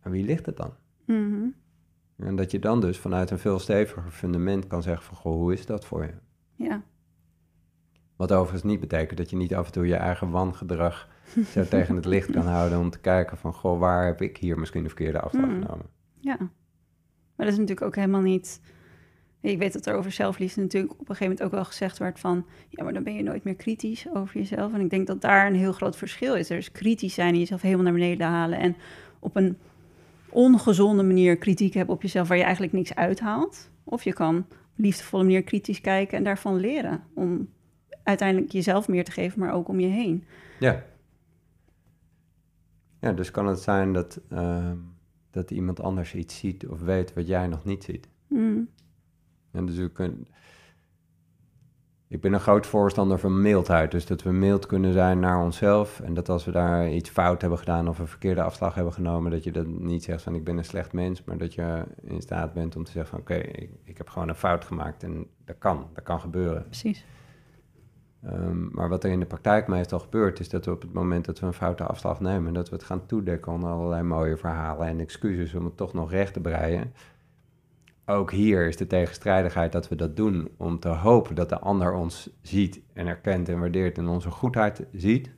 [0.01, 0.73] aan wie ligt het dan?
[1.07, 1.55] Mm
[2.23, 5.53] En dat je dan dus vanuit een veel steviger fundament kan zeggen van, goh, hoe
[5.53, 6.15] is dat voor je?
[6.55, 6.83] Ja.
[8.17, 11.09] Wat overigens niet betekent dat je niet af en toe je eigen wangedrag
[11.47, 14.59] zo tegen het licht kan houden om te kijken van, goh, waar heb ik hier
[14.59, 15.63] misschien de verkeerde afslag mm.
[15.63, 15.87] genomen?
[16.21, 16.37] Ja.
[17.37, 18.61] Maar dat is natuurlijk ook helemaal niet
[19.41, 22.21] ik weet dat er over zelfliefde natuurlijk op een gegeven moment ook wel gezegd werd
[22.21, 22.47] van...
[22.69, 24.73] ja, maar dan ben je nooit meer kritisch over jezelf.
[24.73, 26.51] En ik denk dat daar een heel groot verschil is.
[26.51, 28.59] Er is kritisch zijn en jezelf helemaal naar beneden halen...
[28.59, 28.77] en
[29.19, 29.59] op een
[30.31, 32.29] ongezonde manier kritiek hebben op jezelf...
[32.29, 33.71] waar je eigenlijk niks uithaalt.
[33.85, 37.03] Of je kan op liefdevolle manier kritisch kijken en daarvan leren...
[37.15, 37.49] om
[38.03, 40.25] uiteindelijk jezelf meer te geven, maar ook om je heen.
[40.59, 40.85] Ja.
[43.01, 44.73] Ja, dus kan het zijn dat, uh,
[45.31, 48.09] dat iemand anders iets ziet of weet wat jij nog niet ziet.
[48.27, 48.69] Mm.
[49.53, 49.79] En dus
[52.11, 53.91] ik ben een groot voorstander van mildheid.
[53.91, 56.01] Dus dat we mild kunnen zijn naar onszelf.
[56.01, 59.31] En dat als we daar iets fout hebben gedaan of een verkeerde afslag hebben genomen,
[59.31, 62.21] dat je dan niet zegt van ik ben een slecht mens, maar dat je in
[62.21, 65.27] staat bent om te zeggen van oké, ik, ik, heb gewoon een fout gemaakt en
[65.45, 66.65] dat kan, dat kan gebeuren.
[66.65, 67.05] Precies.
[68.25, 71.25] Um, maar wat er in de praktijk meestal gebeurt, is dat we op het moment
[71.25, 74.87] dat we een foute afslag nemen, dat we het gaan toedekken onder allerlei mooie verhalen
[74.87, 76.93] en excuses om het toch nog recht te breien
[78.11, 81.93] ook hier is de tegenstrijdigheid dat we dat doen om te hopen dat de ander
[81.93, 85.31] ons ziet en erkent en waardeert en onze goedheid ziet.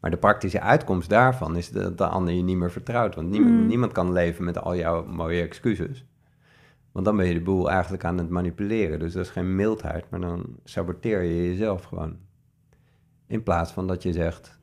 [0.00, 3.14] Maar de praktische uitkomst daarvan is dat de ander je niet meer vertrouwt.
[3.14, 3.66] Want niemand, mm.
[3.66, 6.06] niemand kan leven met al jouw mooie excuses.
[6.92, 8.98] Want dan ben je de boel eigenlijk aan het manipuleren.
[8.98, 12.16] Dus dat is geen mildheid, maar dan saboteer je jezelf gewoon.
[13.26, 14.60] In plaats van dat je zegt,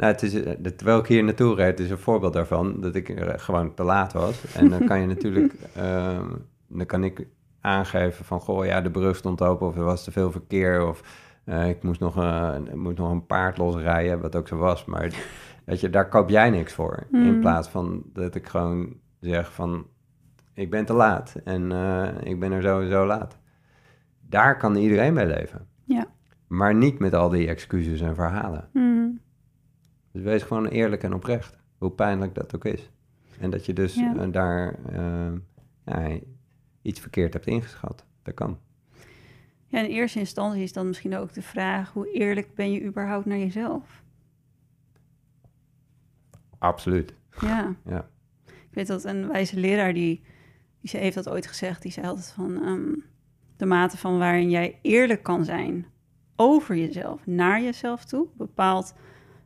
[0.00, 3.12] nou, het is, eh, terwijl ik hier naartoe reed, is een voorbeeld daarvan dat ik
[3.36, 4.54] gewoon te laat was.
[4.54, 6.20] En dan kan je natuurlijk, uh,
[6.68, 7.26] dan kan ik
[7.60, 11.02] aangeven van, goh, ja, de brug stond open of er was te veel verkeer of
[11.44, 14.84] uh, ik moest nog, uh, moet nog een paard losrijden, wat ook zo was.
[14.84, 15.12] Maar
[15.66, 17.06] weet je, daar koop jij niks voor.
[17.12, 17.40] In hmm.
[17.40, 19.86] plaats van dat ik gewoon zeg van,
[20.54, 21.72] ik ben te laat en
[22.24, 23.38] ik ben er sowieso laat.
[24.28, 25.66] Daar kan iedereen mee leven.
[25.84, 26.06] Ja.
[26.46, 28.68] Maar niet met al die excuses en verhalen.
[28.72, 29.20] Mm.
[30.12, 32.90] Dus wees gewoon eerlijk en oprecht, hoe pijnlijk dat ook is.
[33.40, 35.32] En dat je dus eh, daar uh,
[35.84, 36.18] ja,
[36.82, 38.04] iets verkeerd hebt ingeschat.
[38.22, 38.58] Dat kan.
[39.66, 43.26] Ja, in eerste instantie is dan misschien ook de vraag: hoe eerlijk ben je überhaupt
[43.26, 44.02] naar jezelf?
[46.58, 47.14] Absoluut.
[47.40, 47.74] Ja.
[47.84, 48.08] ja.
[48.46, 50.22] Ik weet dat een wijze leraar die,
[50.80, 51.82] die heeft dat ooit gezegd.
[51.82, 52.94] Die zei altijd van ehm,
[53.56, 55.86] de mate van waarin jij eerlijk kan zijn
[56.36, 58.94] over jezelf, naar jezelf toe, bepaalt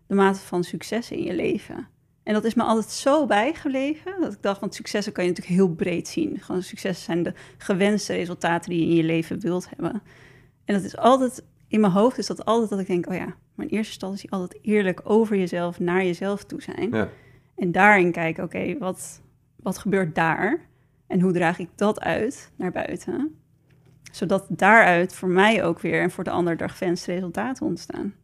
[0.06, 1.88] de mate van successen in je leven.
[2.22, 5.56] En dat is me altijd zo bijgebleven, dat ik dacht, want successen kan je natuurlijk
[5.56, 6.40] heel breed zien.
[6.40, 10.02] Gewoon successen zijn de gewenste resultaten die je in je leven wilt hebben.
[10.64, 13.36] En dat is altijd, in mijn hoofd is dat altijd dat ik denk, oh ja,
[13.56, 16.90] in eerste instantie altijd eerlijk over jezelf, naar jezelf toe zijn.
[16.90, 17.08] Ja.
[17.56, 19.22] En daarin kijken, oké, wat,
[19.56, 20.60] wat gebeurt daar?
[21.06, 23.38] En hoe draag ik dat uit naar buiten?
[24.12, 28.14] Zodat daaruit voor mij ook weer en voor de ander de gewenste resultaten ontstaan.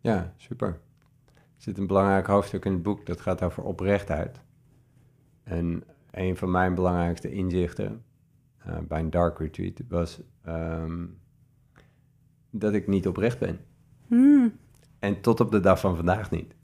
[0.00, 0.80] Ja, super.
[1.58, 4.40] Er zit een belangrijk hoofdstuk in het boek dat gaat over oprechtheid.
[5.42, 8.04] En een van mijn belangrijkste inzichten
[8.66, 11.06] uh, bij een dark retreat was ehm,
[12.50, 13.58] dat ik niet oprecht ben.
[14.06, 14.52] Hmm.
[14.98, 16.54] En tot op de dag van vandaag niet.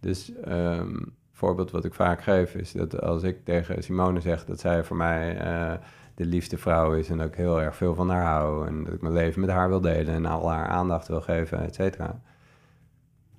[0.00, 4.60] Dus um, voorbeeld wat ik vaak geef is dat als ik tegen Simone zeg dat
[4.60, 5.74] zij voor mij eh,
[6.14, 8.94] de liefste vrouw is en dat ik heel erg veel van haar hou en dat
[8.94, 12.20] ik mijn leven met haar wil delen en al haar aandacht wil geven, et cetera.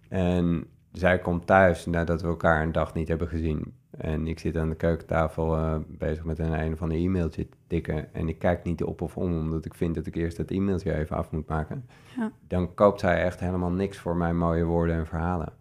[0.07, 0.67] En
[0.99, 3.73] zij komt thuis nadat we elkaar een dag niet hebben gezien.
[3.97, 8.13] En ik zit aan de keukentafel uh, bezig met een, een van de e-mailtje tikken.
[8.13, 10.93] En ik kijk niet op of om, omdat ik vind dat ik eerst dat e-mailtje
[10.93, 11.85] even af moet maken.
[12.15, 12.31] Ja.
[12.47, 15.53] Dan koopt zij echt helemaal niks voor mijn mooie woorden en verhalen.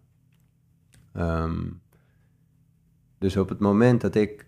[1.13, 1.81] Um,
[3.17, 4.45] dus op het moment dat ik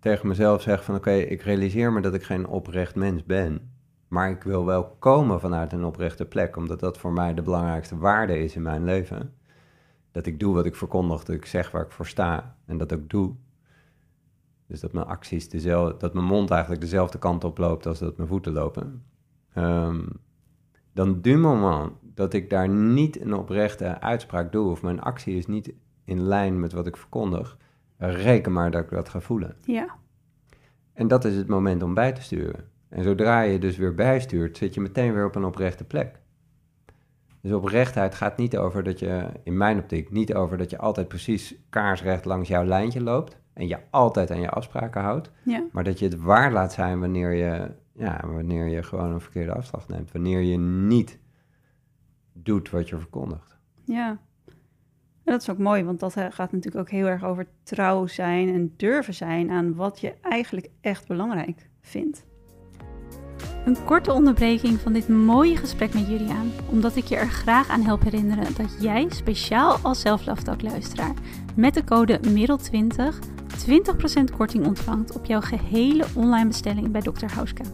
[0.00, 3.70] tegen mezelf zeg van oké, ik realiseer me dat ik geen oprecht mens ben,
[4.08, 7.98] maar ik wil wel komen vanuit een oprechte plek, omdat dat voor mij de belangrijkste
[7.98, 9.34] waarde is in mijn leven.
[10.16, 12.92] Dat ik doe wat ik verkondig, dat ik zeg waar ik voor sta en dat
[12.92, 13.34] ook doe.
[14.66, 18.16] Dus dat mijn acties dezelfde, dat mijn mond eigenlijk dezelfde kant op loopt als dat
[18.16, 19.04] mijn voeten lopen.
[19.54, 20.08] Um,
[20.92, 25.46] dan du moment dat ik daar niet een oprechte uitspraak doe, of mijn actie is
[25.46, 25.72] niet
[26.04, 27.56] in lijn met wat ik verkondig,
[27.96, 29.56] reken maar dat ik dat ga voelen.
[29.64, 29.96] Ja.
[30.92, 32.68] En dat is het moment om bij te sturen.
[32.88, 36.20] En zodra je dus weer bijstuurt, zit je meteen weer op een oprechte plek.
[37.46, 41.08] Dus oprechtheid gaat niet over dat je, in mijn optiek, niet over dat je altijd
[41.08, 45.64] precies kaarsrecht langs jouw lijntje loopt en je altijd aan je afspraken houdt, ja.
[45.72, 49.52] maar dat je het waar laat zijn wanneer je, ja, wanneer je gewoon een verkeerde
[49.52, 51.18] afslag neemt, wanneer je niet
[52.32, 53.56] doet wat je verkondigt.
[53.84, 54.08] Ja,
[55.24, 58.48] en dat is ook mooi, want dat gaat natuurlijk ook heel erg over trouw zijn
[58.48, 62.26] en durven zijn aan wat je eigenlijk echt belangrijk vindt.
[63.66, 67.82] Een korte onderbreking van dit mooie gesprek met Juliaan, omdat ik je er graag aan
[67.82, 71.14] help herinneren dat jij speciaal als zelflaftak luisteraar
[71.56, 73.36] met de code MIDDEL20
[74.30, 77.32] 20% korting ontvangt op jouw gehele online bestelling bij Dr.
[77.34, 77.64] Hauska.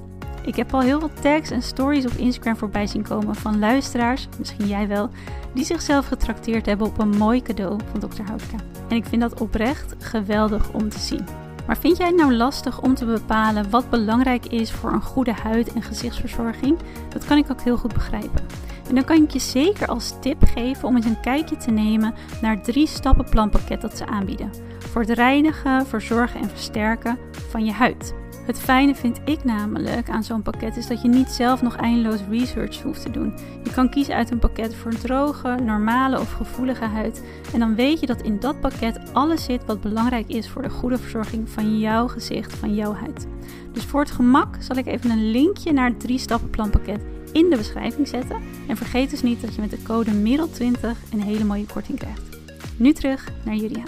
[0.44, 4.28] Ik heb al heel veel tags en stories op Instagram voorbij zien komen van luisteraars,
[4.38, 5.10] misschien jij wel,
[5.54, 8.22] die zichzelf getrakteerd hebben op een mooi cadeau van Dr.
[8.22, 8.56] Houtka.
[8.88, 11.41] En ik vind dat oprecht geweldig om te zien.
[11.66, 15.32] Maar vind jij het nou lastig om te bepalen wat belangrijk is voor een goede
[15.32, 16.78] huid- en gezichtsverzorging?
[17.08, 18.46] Dat kan ik ook heel goed begrijpen.
[18.88, 22.14] En dan kan ik je zeker als tip geven om eens een kijkje te nemen
[22.40, 24.50] naar het drie stappen planpakket dat ze aanbieden.
[24.78, 28.14] Voor het reinigen, verzorgen en versterken van je huid.
[28.46, 32.20] Het fijne vind ik namelijk aan zo'n pakket is dat je niet zelf nog eindeloos
[32.30, 33.34] research hoeft te doen.
[33.64, 37.24] Je kan kiezen uit een pakket voor droge, normale of gevoelige huid.
[37.52, 40.70] En dan weet je dat in dat pakket alles zit wat belangrijk is voor de
[40.70, 43.26] goede verzorging van jouw gezicht, van jouw huid.
[43.72, 47.00] Dus voor het gemak zal ik even een linkje naar het 3 stappen planpakket
[47.32, 48.36] in de beschrijving zetten.
[48.68, 52.38] En vergeet dus niet dat je met de code MIDDEL20 een hele mooie korting krijgt.
[52.76, 53.84] Nu terug naar Julia.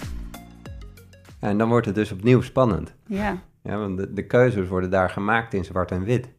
[1.39, 2.95] en dan wordt het dus opnieuw spannend.
[3.07, 3.43] Ja.
[3.65, 6.33] Ja, want de, de keuzes worden daar gemaakt in zwart en wit.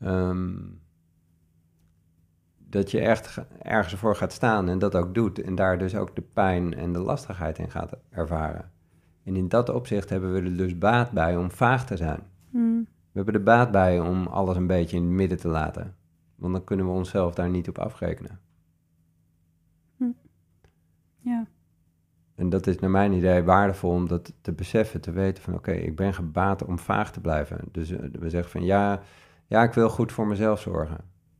[0.00, 0.54] Ehm,
[2.56, 5.40] dat je echt ergens ervoor gaat staan en dat ook doet.
[5.40, 8.70] En daar dus ook de pijn en de lastigheid in gaat ervaren.
[9.24, 12.20] En in dat opzicht hebben we er dus baat bij om vaag te zijn.
[12.50, 12.86] Hmm.
[13.12, 15.94] We hebben er baat bij om alles een beetje in het midden te laten.
[16.34, 18.40] Want dan kunnen we onszelf daar niet op afrekenen.
[19.96, 20.10] Hm.
[21.20, 21.46] Ja.
[22.36, 25.72] En dat is naar mijn idee waardevol om dat te beseffen, te weten van oké,
[25.72, 27.58] ik ben gebaat om vaag te blijven.
[27.72, 29.00] Dus eh, we zeggen van ja,
[29.46, 30.98] ja, ik wil goed voor mezelf zorgen.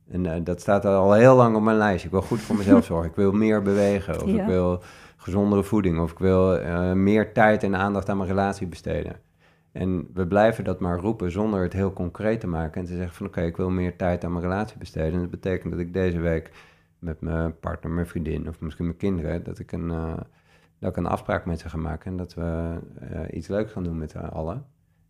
[0.09, 2.05] En uh, dat staat al heel lang op mijn lijst.
[2.05, 3.09] Ik wil goed voor mezelf zorgen.
[3.09, 4.23] Ik wil meer bewegen.
[4.23, 4.81] Of ik wil
[5.17, 5.99] gezondere voeding.
[5.99, 9.15] Of ik wil uh, meer tijd en aandacht aan mijn relatie besteden.
[9.71, 12.81] En we blijven dat maar roepen zonder het heel concreet te maken.
[12.81, 15.13] En te zeggen van oké, ik wil meer tijd aan mijn relatie besteden.
[15.13, 16.51] En dat betekent dat ik deze week
[16.99, 19.91] met mijn partner, mijn vriendin of misschien mijn kinderen, dat ik een
[20.79, 22.79] dat ik een afspraak met ze ga maken en dat we
[23.11, 24.65] uh, iets leuks gaan doen met allen.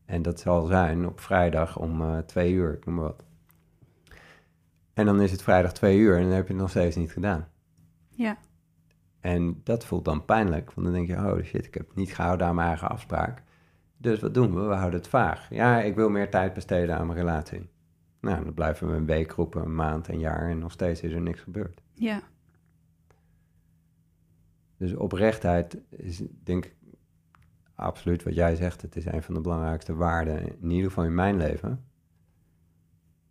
[0.05, 3.25] En dat zal zijn op vrijdag om uh, twee uur, ik noem maar wat.
[4.93, 7.11] En dan is het vrijdag twee uur en dan heb je het nog steeds niet
[7.11, 7.47] gedaan.
[8.09, 8.37] Ja.
[9.19, 12.47] En dat voelt dan pijnlijk, want dan denk je, oh shit, ik heb niet gehouden
[12.47, 13.43] aan mijn eigen afspraak.
[13.97, 14.61] Dus wat doen we?
[14.61, 15.49] We houden het vaag.
[15.49, 17.69] Ja, ik wil meer tijd besteden aan mijn relatie.
[18.21, 21.13] Nou, dan blijven we een week roepen, een maand, een jaar en nog steeds is
[21.13, 21.81] er niks gebeurd.
[21.93, 22.21] Ja.
[24.77, 26.75] Dus oprechtheid is, denk ik,
[27.75, 28.81] absoluut wat jij zegt.
[28.81, 31.85] Het is een van de belangrijkste waarden, in ieder geval in mijn leven.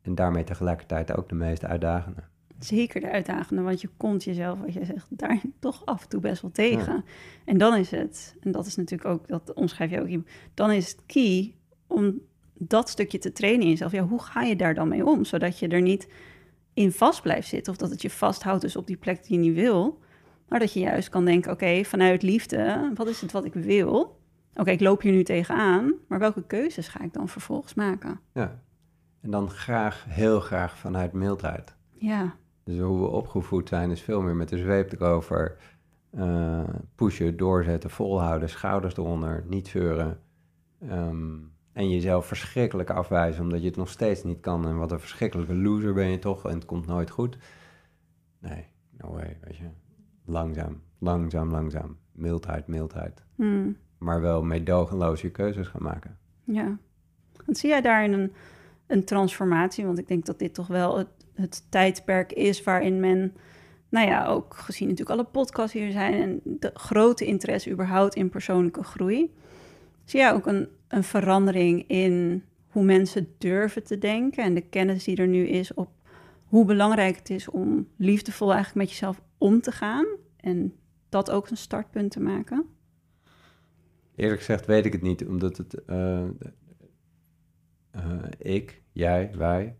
[0.02, 2.22] En daarmee tegelijkertijd ook de meest uitdagende.
[2.58, 6.20] Zeker de uitdagende, want je komt jezelf, wat jij zegt, daar toch af en toe
[6.20, 7.04] best wel tegen.
[7.44, 10.90] En dan is het, en dat is natuurlijk ook, dat omschrijf je ook, dan is
[10.90, 11.54] het key
[11.86, 12.20] om
[12.52, 13.92] dat stukje te trainen in jezelf.
[13.92, 15.24] Ja, hoe ga je daar dan mee om?
[15.24, 16.08] Zodat je er niet
[16.74, 19.46] in vast blijft zitten of dat het je vasthoudt dus op die plek die je
[19.46, 19.98] niet wil.
[20.48, 24.20] Maar dat je juist kan denken, oké, vanuit liefde, wat is het wat ik wil?
[24.54, 28.20] Oké, ik loop hier nu tegenaan, maar welke keuzes ga ik dan vervolgens maken?
[28.32, 28.60] Ja,
[29.20, 31.74] en dan graag, heel graag vanuit mildheid.
[31.92, 32.36] Ja.
[32.64, 35.56] Dus hoe we opgevoed zijn is veel meer met de zweep erover.
[36.14, 40.20] Uh, pushen, doorzetten, volhouden, schouders eronder, niet zeuren.
[40.80, 41.34] Ehm,
[41.72, 44.68] en jezelf verschrikkelijk afwijzen omdat je het nog steeds niet kan.
[44.68, 47.38] En wat een verschrikkelijke loser ben je toch en het komt nooit goed.
[48.38, 49.68] Nee, no way, weet je.
[50.26, 51.96] Langzaam, langzaam, langzaam.
[52.12, 53.24] Mildheid, mildheid.
[53.34, 53.76] Hmm.
[53.98, 56.18] Maar wel meedogenloos je keuzes gaan maken.
[56.44, 56.78] Ja.
[57.44, 58.32] Want zie jij daarin een,
[58.86, 59.86] een transformatie?
[59.86, 63.32] Want ik denk dat dit toch wel het, het tijdperk is waarin men
[63.88, 68.28] nou ja, ook gezien natuurlijk alle podcasts hier zijn en de grote interesse überhaupt in
[68.28, 69.34] persoonlijke groei.
[70.04, 75.04] Zie jij ook een, een verandering in hoe mensen durven te denken en de kennis
[75.04, 75.88] die er nu is op
[76.46, 80.06] hoe belangrijk het is om liefdevol eigenlijk met jezelf om te gaan
[80.36, 80.74] en
[81.08, 82.66] dat ook een startpunt te maken?
[84.16, 86.24] Eerlijk gezegd weet ik het niet, omdat het uh,
[88.38, 89.76] ik, jij, wij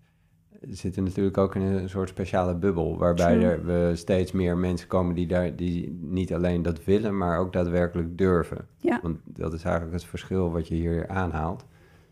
[0.61, 5.15] zitten natuurlijk ook in een soort speciale bubbel, waarbij er we steeds meer mensen komen
[5.15, 8.67] die daar die niet alleen dat willen, maar ook daadwerkelijk durven.
[8.77, 9.01] Ja.
[9.03, 11.65] Want dat is eigenlijk het verschil wat je hier aanhaalt.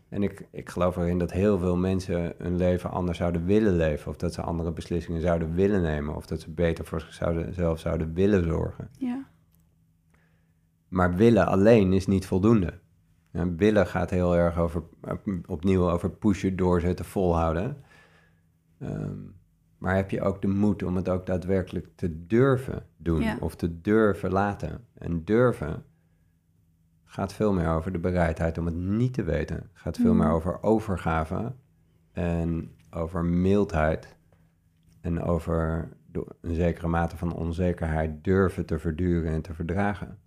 [0.09, 4.11] En ik, ik geloof erin dat heel veel mensen hun leven anders zouden willen leven,
[4.11, 8.13] of dat ze andere beslissingen zouden willen nemen, of dat ze beter voor zichzelf zouden
[8.13, 8.89] willen zorgen.
[8.97, 9.25] Ja.
[10.87, 12.79] Maar willen alleen is niet voldoende.
[13.31, 14.83] En willen gaat heel erg over,
[15.45, 17.77] opnieuw over pushen, doorzetten, volhouden.
[18.79, 19.17] Ehm,
[19.77, 23.81] maar heb je ook de moed om het ook daadwerkelijk te durven doen of te
[23.81, 24.85] durven laten?
[24.93, 25.83] En durven
[27.05, 29.69] gaat veel meer over de bereidheid om het niet te weten.
[29.73, 30.33] Gaat veel meer mm.
[30.33, 31.55] over overgave
[32.11, 34.15] en over mildheid
[35.01, 35.89] en over
[36.41, 40.17] een zekere mate van onzekerheid durven te verduren en te verdragen.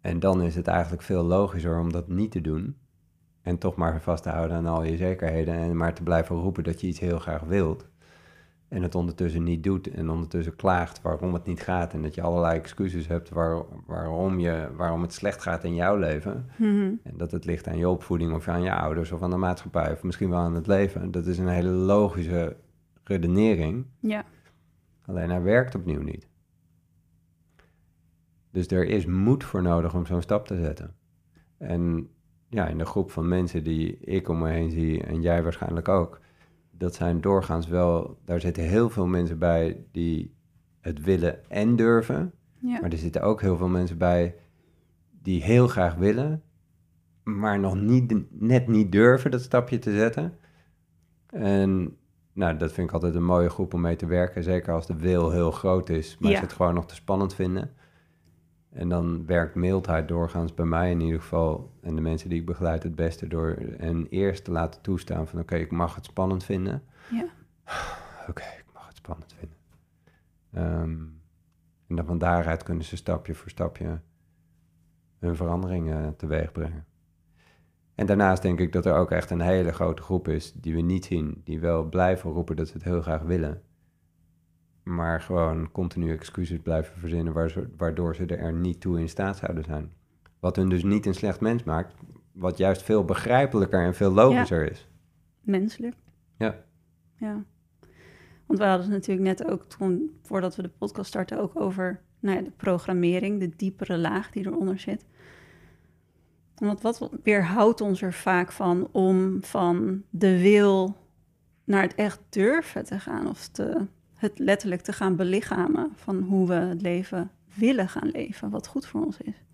[0.00, 2.76] En dan is het eigenlijk veel logischer om dat niet te doen
[3.42, 6.64] en toch maar vast te houden aan al je zekerheden en maar te blijven roepen
[6.64, 7.88] dat je iets heel graag wilt.
[8.68, 11.92] En het ondertussen niet doet en ondertussen klaagt waarom het niet gaat.
[11.92, 15.96] En dat je allerlei excuses hebt waar, waarom, je, waarom het slecht gaat in jouw
[15.96, 16.46] leven.
[16.56, 16.92] Mhm.
[17.02, 19.92] En dat het ligt aan je opvoeding of aan je ouders of aan de maatschappij
[19.92, 21.10] of misschien wel aan het leven.
[21.10, 22.56] Dat is een hele logische
[23.04, 23.86] redenering.
[24.00, 24.24] Ja.
[25.04, 26.28] Alleen hij werkt opnieuw niet.
[28.50, 30.94] Dus er is moed voor nodig om zo'n stap te zetten.
[31.58, 32.08] En
[32.48, 35.88] ja, in de groep van mensen die ik om me heen zie en jij waarschijnlijk
[35.88, 36.20] ook,
[36.78, 40.34] dat zijn doorgaans wel, daar zitten heel veel mensen bij die
[40.80, 42.32] het willen en durven.
[42.58, 42.80] Ja.
[42.80, 44.34] Maar er zitten ook heel veel mensen bij
[45.22, 46.42] die heel graag willen,
[47.22, 50.38] maar nog niet, net niet durven dat stapje te zetten.
[51.26, 51.96] En
[52.32, 54.42] nou, dat vind ik altijd een mooie groep om mee te werken.
[54.42, 57.70] Zeker als de wil heel groot is, maar ze het gewoon nog te spannend vinden.
[58.76, 62.46] En dan werkt mildheid doorgaans bij mij in ieder geval en de mensen die ik
[62.46, 66.44] begeleid het beste door en eerst te laten toestaan van oké, ik mag het spannend
[66.44, 66.82] vinden.
[67.10, 67.26] Ja.
[68.28, 69.56] Oké, ik mag het spannend vinden.
[70.52, 71.00] Ehm,
[71.86, 74.00] en dan van daaruit kunnen ze stapje voor stapje
[75.18, 76.86] hun veranderingen teweeg brengen.
[77.94, 80.80] En daarnaast denk ik dat er ook echt een hele grote groep is die we
[80.80, 83.62] niet zien, die wel blijven roepen dat ze het heel graag willen
[84.88, 87.32] maar gewoon continu excuses blijven verzinnen
[87.76, 89.92] waardoor ze er niet toe in staat zouden zijn.
[90.40, 91.94] Wat hun dus niet een slecht mens maakt,
[92.32, 94.88] wat juist veel begrijpelijker en veel logischer is.
[95.40, 95.94] Menselijk.
[96.38, 96.64] Ja.
[97.16, 97.44] Ja.
[98.46, 102.00] Want we hadden het natuurlijk net ook toen, voordat we de podcast starten, ook over
[102.20, 105.04] nou ja, de programmering, de diepere laag die eronder zit.
[106.54, 110.96] Want wat weerhoudt ons er vaak van om van de wil
[111.64, 113.86] naar het echt durven te gaan of te
[114.16, 118.86] het letterlijk te gaan belichamen van hoe we het leven willen gaan leven, wat goed
[118.86, 119.44] voor ons is.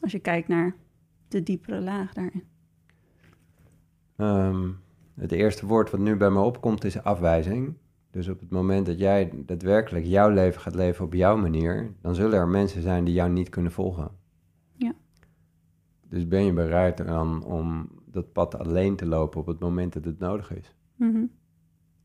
[0.00, 0.74] Als je kijkt naar
[1.28, 2.44] de diepere laag daarin.
[4.16, 4.70] Ehm,
[5.14, 7.74] het eerste woord wat nu bij me opkomt is afwijzing.
[8.10, 12.14] Dus op het moment dat jij daadwerkelijk jouw leven gaat leven op jouw manier, dan
[12.14, 14.10] zullen er mensen zijn die jou niet kunnen volgen.
[14.76, 14.92] Ja.
[16.08, 20.04] Dus ben je bereid dan om dat pad alleen te lopen op het moment dat
[20.04, 20.74] het nodig is?
[20.96, 21.30] Mm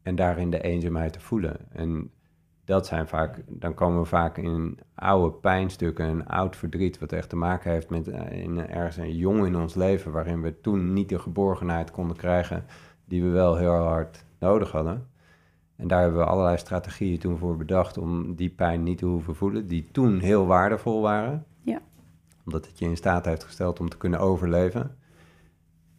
[0.08, 1.58] en daarin de eenzaamheid te voelen.
[1.72, 2.12] En
[2.66, 7.30] dat zijn vaak, dan komen we vaak in oude pijnstukken, een oud verdriet, wat echt
[7.30, 10.94] te maken heeft met eh, in, ergens een jong in ons leven, waarin we toen
[10.94, 12.66] niet de geborgenheid konden krijgen
[13.06, 15.08] die we wel heel hard nodig hadden.
[15.76, 19.36] En daar hebben we allerlei strategieën toen voor bedacht om die pijn niet te hoeven
[19.36, 21.46] voelen, die toen heel waardevol waren.
[21.62, 21.82] Ja.
[22.46, 24.98] Omdat het je in staat heeft gesteld om te kunnen overleven.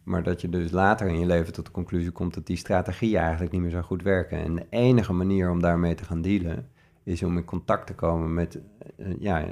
[0.09, 3.17] Maar dat je dus later in je leven tot de conclusie komt dat die strategie
[3.17, 4.37] eigenlijk niet meer zo goed werken.
[4.37, 6.69] En de enige manier om daarmee te gaan dealen
[7.03, 8.59] is om in contact te komen met
[8.97, 9.45] uh, ja,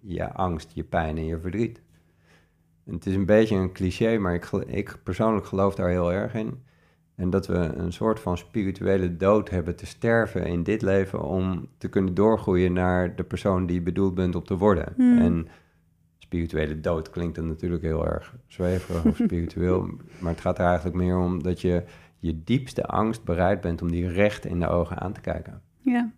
[0.00, 1.80] je angst, je pijn en je verdriet.
[2.86, 6.34] En het is een beetje een cliché, maar ik, ik persoonlijk geloof daar heel erg
[6.34, 6.62] in.
[7.14, 11.68] En dat we een soort van spirituele dood hebben te sterven in dit leven om
[11.78, 14.92] te kunnen doorgroeien naar de persoon die je bedoeld bent om te worden.
[14.96, 15.18] Hmm.
[15.18, 15.48] En
[16.28, 20.96] spirituele dood klinkt dan natuurlijk heel erg zweverig of spiritueel, maar het gaat er eigenlijk
[20.96, 21.84] meer om dat je
[22.18, 25.62] je diepste angst bereid bent om die recht in de ogen aan te kijken.
[25.78, 26.12] Ja.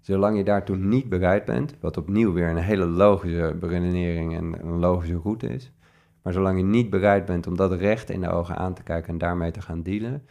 [0.00, 4.78] Zolang je daartoe niet bereid bent, wat opnieuw weer een hele logische beredenering en een
[4.78, 5.72] logische route is,
[6.22, 9.12] maar zolang je niet bereid bent om dat recht in de ogen aan te kijken
[9.12, 10.22] en daarmee te gaan dealen,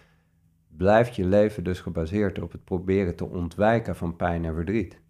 [0.67, 5.01] blijft je leven dus gebaseerd op het proberen te ontwijken van pijn en verdriet.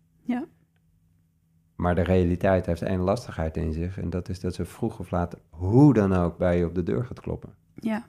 [1.75, 5.11] Maar de realiteit heeft één lastigheid in zich en dat is dat ze vroeg of
[5.11, 7.55] laat hoe dan ook bij je op de deur gaat kloppen.
[7.73, 8.05] Ja.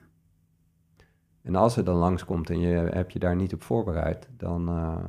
[1.41, 5.03] En als ze dan langskomt en je hebt je daar niet op voorbereid, dan, eh,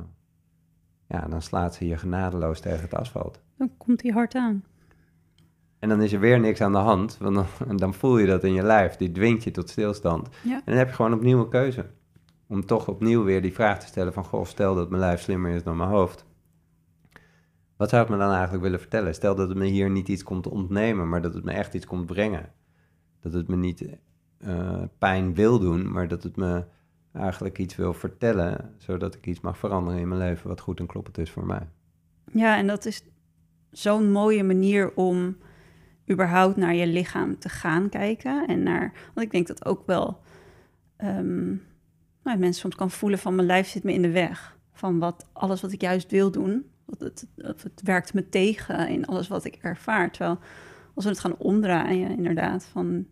[1.07, 3.39] ja, dan slaat ze je genadeloos tegen het asfalt.
[3.57, 4.63] Dan komt hij hard aan.
[5.79, 8.43] En dan is er weer niks aan de hand, want dan, dan voel je dat
[8.43, 8.95] in je lijf.
[8.95, 10.29] Die dwingt je tot stilstand.
[10.43, 10.55] Ja.
[10.55, 11.85] En dan heb je gewoon opnieuw een keuze.
[12.47, 14.23] Om toch opnieuw weer die vraag te stellen van...
[14.23, 16.25] Goh, stel dat mijn lijf slimmer is dan mijn hoofd.
[17.77, 19.13] Wat zou het me dan eigenlijk willen vertellen?
[19.13, 21.85] Stel dat het me hier niet iets komt ontnemen, maar dat het me echt iets
[21.85, 22.51] komt brengen.
[23.19, 23.85] Dat het me niet
[24.37, 26.65] eh, pijn wil doen, maar dat het me
[27.13, 28.73] eigenlijk iets wil vertellen...
[28.77, 31.67] zodat ik iets mag veranderen in mijn leven wat goed en kloppend is voor mij.
[32.31, 33.03] Ja, en dat is
[33.71, 35.37] zo'n mooie manier om
[36.11, 38.47] überhaupt naar je lichaam te gaan kijken.
[38.47, 40.19] En naar, want ik denk dat ook wel
[40.95, 41.47] ehm,
[42.23, 44.57] nou, mensen soms kan voelen van mijn lijf zit me in de weg.
[44.73, 46.65] Van wat, alles wat ik juist wil doen,
[46.99, 47.27] het,
[47.83, 50.11] werkt me tegen in alles wat ik ervaar.
[50.11, 50.39] Terwijl
[50.93, 53.07] als we het gaan omdraaien, inderdaad, van...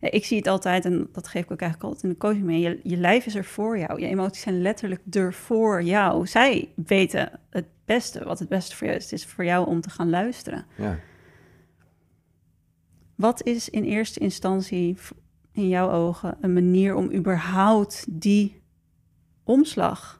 [0.00, 2.44] Ja, ik zie het altijd, en dat geef ik ook eigenlijk altijd in de coaching
[2.44, 2.60] mee.
[2.60, 4.00] Je, je lijf is er voor jou.
[4.00, 6.26] Je emoties zijn letterlijk er voor jou.
[6.26, 9.04] Zij weten het beste, wat het beste voor jou is.
[9.04, 10.66] Het is voor jou om te gaan luisteren.
[10.76, 10.98] Ja.
[13.14, 14.96] Wat is in eerste instantie
[15.52, 18.62] in jouw ogen een manier om überhaupt die
[19.44, 20.17] omslag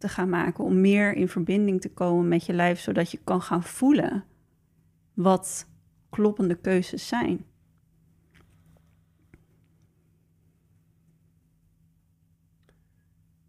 [0.00, 0.64] te gaan maken?
[0.64, 4.24] Om meer in verbinding te komen met je lijf, zodat je kan gaan voelen
[5.14, 5.66] wat
[6.10, 7.44] kloppende keuzes zijn.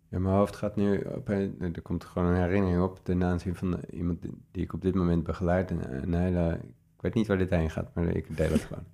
[0.09, 3.79] Ja, mijn hoofd gaat nu opeens, er komt gewoon een herinnering op ten aanzien van
[3.89, 5.71] iemand die- ik op dit moment begeleid.
[5.71, 6.59] Een, een hele,
[6.95, 8.83] ik weet niet waar dit heen gaat, maar ik deel het gewoon.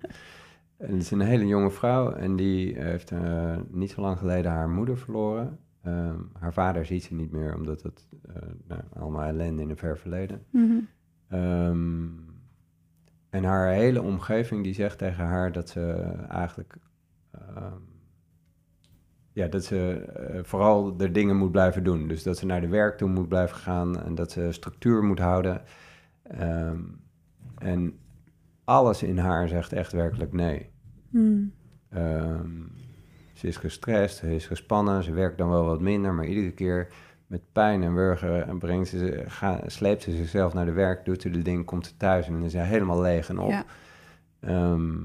[0.76, 4.50] En het is een hele jonge vrouw en die heeft eh, niet zo lang geleden
[4.50, 5.58] haar moeder verloren.
[5.88, 8.34] Ehm, haar vader ziet ze niet meer, omdat het eh,
[8.66, 10.44] nou, allemaal ellende in een ver verleden.
[11.28, 12.06] Ehm,
[13.30, 15.92] en haar hele omgeving die zegt tegen haar dat ze
[16.28, 16.76] eigenlijk
[17.30, 17.80] ehm,
[19.32, 22.08] ja, dat ze eh, vooral de dingen moet blijven doen.
[22.08, 25.18] Dus dat ze naar de werk toe moet blijven gaan en dat ze structuur moet
[25.18, 25.62] houden.
[27.58, 27.98] En
[28.64, 30.70] alles in haar zegt echt werkelijk nee.
[31.10, 31.52] Hmm.
[33.38, 36.88] Ze is gestrest, ze is gespannen, ze werkt dan wel wat minder, maar iedere keer
[37.26, 41.22] met pijn en wurgen en brengt ze, ga, sleept ze zichzelf naar de werk, doet
[41.22, 43.50] ze de ding, komt ze thuis en dan is ze helemaal leeg en op.
[43.50, 43.64] Ja.
[44.40, 44.96] Ehm,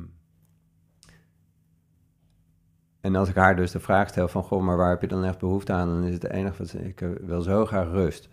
[3.02, 5.24] en als ik haar dus de vraag stel van, goh, maar waar heb je dan
[5.24, 5.88] echt behoefte aan?
[5.88, 8.30] Dan is het enige wat ze, ik eh, wil zo graag rust.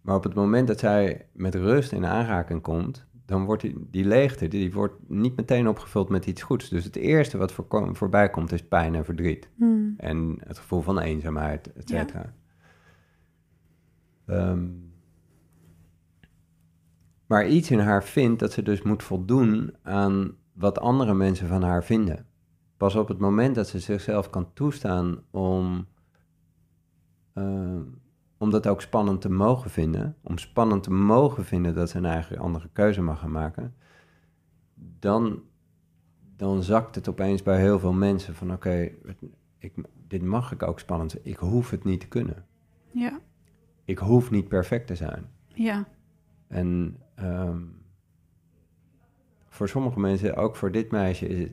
[0.00, 4.04] Maar op het moment dat zij met rust in aanraking komt, dan wordt die, die
[4.04, 6.68] leegte, die wordt niet meteen opgevuld met iets goeds.
[6.68, 9.48] Dus het eerste wat voorko- voorbij komt is pijn en verdriet.
[9.56, 9.94] Hmm.
[9.96, 12.34] En het gevoel van eenzaamheid, et cetera.
[14.26, 14.66] Ehm,
[17.26, 21.62] maar iets in haar vindt dat ze dus moet voldoen aan wat andere mensen van
[21.62, 22.26] haar vinden.
[22.76, 25.86] Pas op het moment dat ze zichzelf kan toestaan om,
[27.32, 27.82] ehm,
[28.38, 32.04] om dat ook spannend te mogen vinden, om spannend te mogen vinden dat ze een
[32.04, 33.74] eigen andere keuze mag gaan maken,
[34.74, 35.42] dan,
[36.36, 38.90] dan zakt het opeens bij heel veel mensen van oké,
[40.06, 41.24] dit mag ik ook spannend zijn.
[41.24, 42.46] Ik hoef het niet te kunnen.
[42.90, 43.20] Ja.
[43.84, 45.26] Ik hoef niet perfect te zijn.
[45.46, 45.88] Ja.
[46.46, 47.62] En ehm,
[49.48, 51.52] voor sommige mensen, ook voor dit meisje, is het,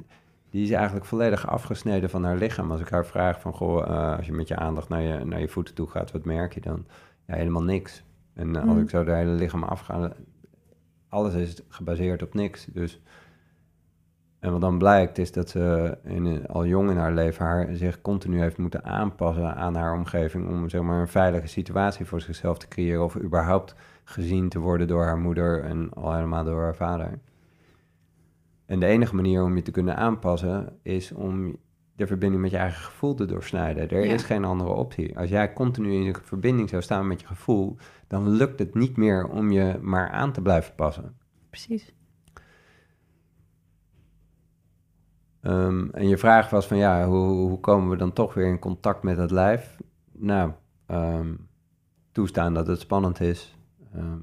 [0.55, 2.71] die is eigenlijk volledig afgesneden van haar lichaam.
[2.71, 5.39] Als ik haar vraag van, goh, eh, als je met je aandacht naar je, naar
[5.39, 6.85] je voeten toe gaat, wat merk je dan?
[7.27, 8.03] Ja, helemaal niks.
[8.33, 8.81] En eh, als Mm.
[8.81, 10.11] ik zo de hele lichaam afga,
[11.09, 12.65] alles is gebaseerd op niks.
[12.65, 13.01] Dus,
[14.39, 18.01] en wat dan blijkt, is dat ze in, al jong in haar leven haar, zich
[18.01, 22.57] continu heeft moeten aanpassen aan haar omgeving om zeg maar, een veilige situatie voor zichzelf
[22.57, 26.75] te creëren of überhaupt gezien te worden door haar moeder en al helemaal door haar
[26.75, 27.19] vader.
[28.65, 31.57] En de enige manier om je te kunnen aanpassen is om
[31.95, 33.89] de verbinding met je eigen gevoel te doorsnijden.
[33.89, 34.13] Er Ja.
[34.13, 35.17] is geen andere optie.
[35.17, 38.97] Als jij continu in de verbinding zou staan met je gevoel, dan lukt het niet
[38.97, 41.17] meer om je maar aan te blijven passen.
[41.49, 41.93] Precies.
[45.41, 48.59] Ehm, en je vraag was van ja, hoe, hoe komen we dan toch weer in
[48.59, 49.77] contact met het lijf?
[50.11, 50.51] Nou,
[50.85, 51.33] ehm,
[52.11, 53.57] toestaan dat het spannend is.
[53.93, 54.21] Ehm,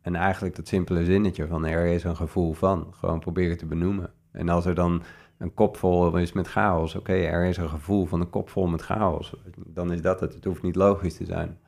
[0.00, 2.86] en eigenlijk dat simpele zinnetje van er is een gevoel van.
[2.90, 4.12] Gewoon proberen te benoemen.
[4.30, 5.02] En als er dan
[5.38, 8.66] een kop vol is met chaos, oké, er is een gevoel van een kop vol
[8.66, 9.34] met chaos.
[9.56, 10.34] Dan is dat het.
[10.34, 11.58] Het hoeft niet logisch te zijn.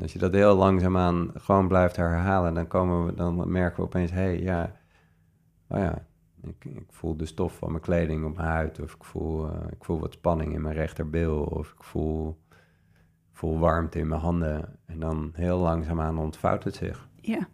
[0.00, 4.10] als je dat heel langzaamaan gewoon blijft herhalen, dan, komen we, dan merken we opeens,
[4.10, 4.72] hé, hey, ja,
[5.68, 6.06] oh ja,
[6.42, 9.52] ik, ik, voel de stof van mijn kleding op mijn huid, of ik voel, uh,
[9.70, 12.38] ik voel wat spanning in mijn rechterbil, of ik voel,
[13.34, 14.78] voel warmte in mijn handen.
[14.86, 17.08] En dan heel langzaamaan ontvouwt het zich.
[17.20, 17.48] Ja.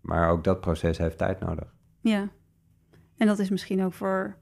[0.00, 1.74] Maar ook dat proces heeft tijd nodig.
[2.00, 2.28] Ja.
[3.16, 4.36] En dat is misschien ook voor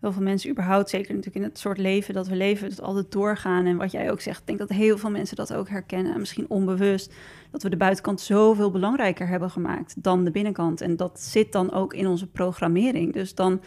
[0.00, 3.12] heel veel mensen überhaupt, zeker natuurlijk in het soort leven dat we leven, dat altijd
[3.12, 3.66] doorgaan.
[3.66, 6.18] En wat jij ook zegt, ik denk dat heel veel mensen dat ook herkennen.
[6.18, 7.14] Misschien onbewust,
[7.50, 10.80] dat we de buitenkant zoveel belangrijker hebben gemaakt dan de binnenkant.
[10.80, 13.12] En dat zit dan ook in onze programmering.
[13.12, 13.60] Dus dan,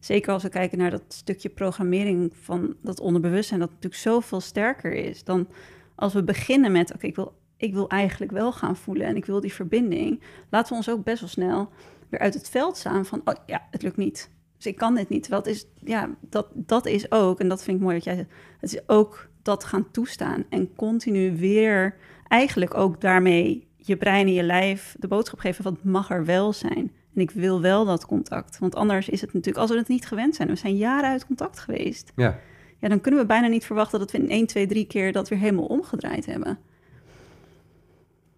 [0.00, 4.92] zeker als we kijken naar dat stukje programmering van dat onderbewustzijn, dat natuurlijk zoveel sterker
[4.92, 5.48] is, dan
[5.94, 9.24] als we beginnen met, oké, ik wil ik wil eigenlijk wel gaan voelen en ik
[9.24, 10.20] wil die verbinding,
[10.50, 11.68] laten we ons ook best wel snel
[12.08, 14.30] weer uit het veld staan van, oh ja, het lukt niet.
[14.56, 15.22] Dus ik kan dit niet.
[15.22, 18.28] Terwijl is, ja, dat, dat is ook, en dat vind ik mooi dat jij zegt,
[18.60, 21.96] het is ook dat gaan toestaan en continu weer
[22.28, 26.52] eigenlijk ook daarmee je brein en je lijf de boodschap geven het mag er wel
[26.52, 26.92] zijn.
[27.14, 28.58] En ik wil wel dat contact.
[28.58, 31.26] Want anders is het natuurlijk, als we het niet gewend zijn, we zijn jaren uit
[31.26, 32.12] contact geweest.
[32.16, 32.38] Ja.
[32.78, 35.28] Ja, dan kunnen we bijna niet verwachten dat we in 1, 2, 3 keer dat
[35.28, 36.58] weer helemaal omgedraaid hebben.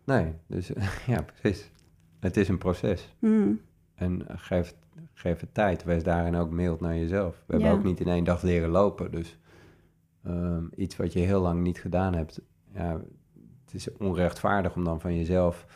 [0.04, 0.70] Nee, dus
[1.06, 1.70] ja, precies.
[2.20, 3.14] Het is een proces.
[3.18, 3.60] Mm.
[3.94, 4.74] En geef,
[5.14, 5.84] geef het tijd.
[5.84, 7.42] Wees daarin ook mild naar jezelf.
[7.46, 9.10] We hebben ook niet in één dag leren lopen.
[9.10, 9.38] Dus
[10.26, 12.40] um, iets wat je heel lang niet gedaan hebt.
[12.74, 13.00] Ja,
[13.64, 15.66] het is onrechtvaardig om dan van jezelf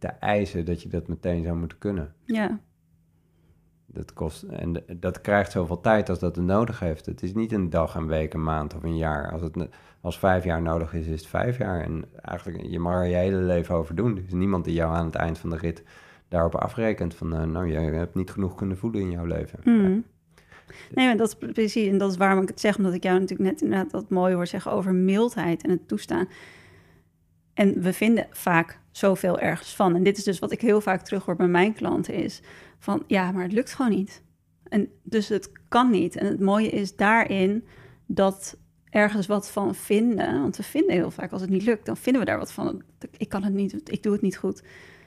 [0.00, 2.14] te eisen dat je dat meteen zou moeten kunnen.
[2.24, 2.60] Ja.
[3.86, 7.06] Dat kost, en dat krijgt zoveel tijd als dat het nodig heeft.
[7.06, 9.32] Het is niet een dag, een week, een maand of een jaar.
[9.32, 9.68] Als het
[10.00, 11.80] als vijf jaar nodig is, is het vijf jaar.
[11.80, 14.16] En eigenlijk, je mag er je hele leven over doen.
[14.16, 15.82] Er is niemand die jou aan het eind van de rit
[16.28, 19.58] daarop afrekent van, uh, nou, je hebt niet genoeg kunnen voelen in jouw leven.
[19.64, 20.04] Mm.
[20.94, 23.18] Nee, maar dat is precies, en dat is waarom ik het zeg, omdat ik jou
[23.18, 26.28] natuurlijk net inderdaad dat mooi hoor zeggen over mildheid en het toestaan.
[27.60, 29.94] En we vinden vaak zoveel ergens van.
[29.94, 32.40] En dit is dus wat ik heel vaak terug hoor bij mijn klanten is
[32.78, 34.22] van, ja, maar het lukt gewoon niet.
[34.68, 36.16] En dus het kan niet.
[36.16, 37.64] En het mooie is daarin
[38.06, 38.56] dat
[38.90, 40.40] ergens wat van vinden.
[40.40, 42.82] Want we vinden heel vaak, als het niet lukt, dan vinden we daar wat van.
[43.16, 44.62] Ik kan het niet, ik doe het niet goed.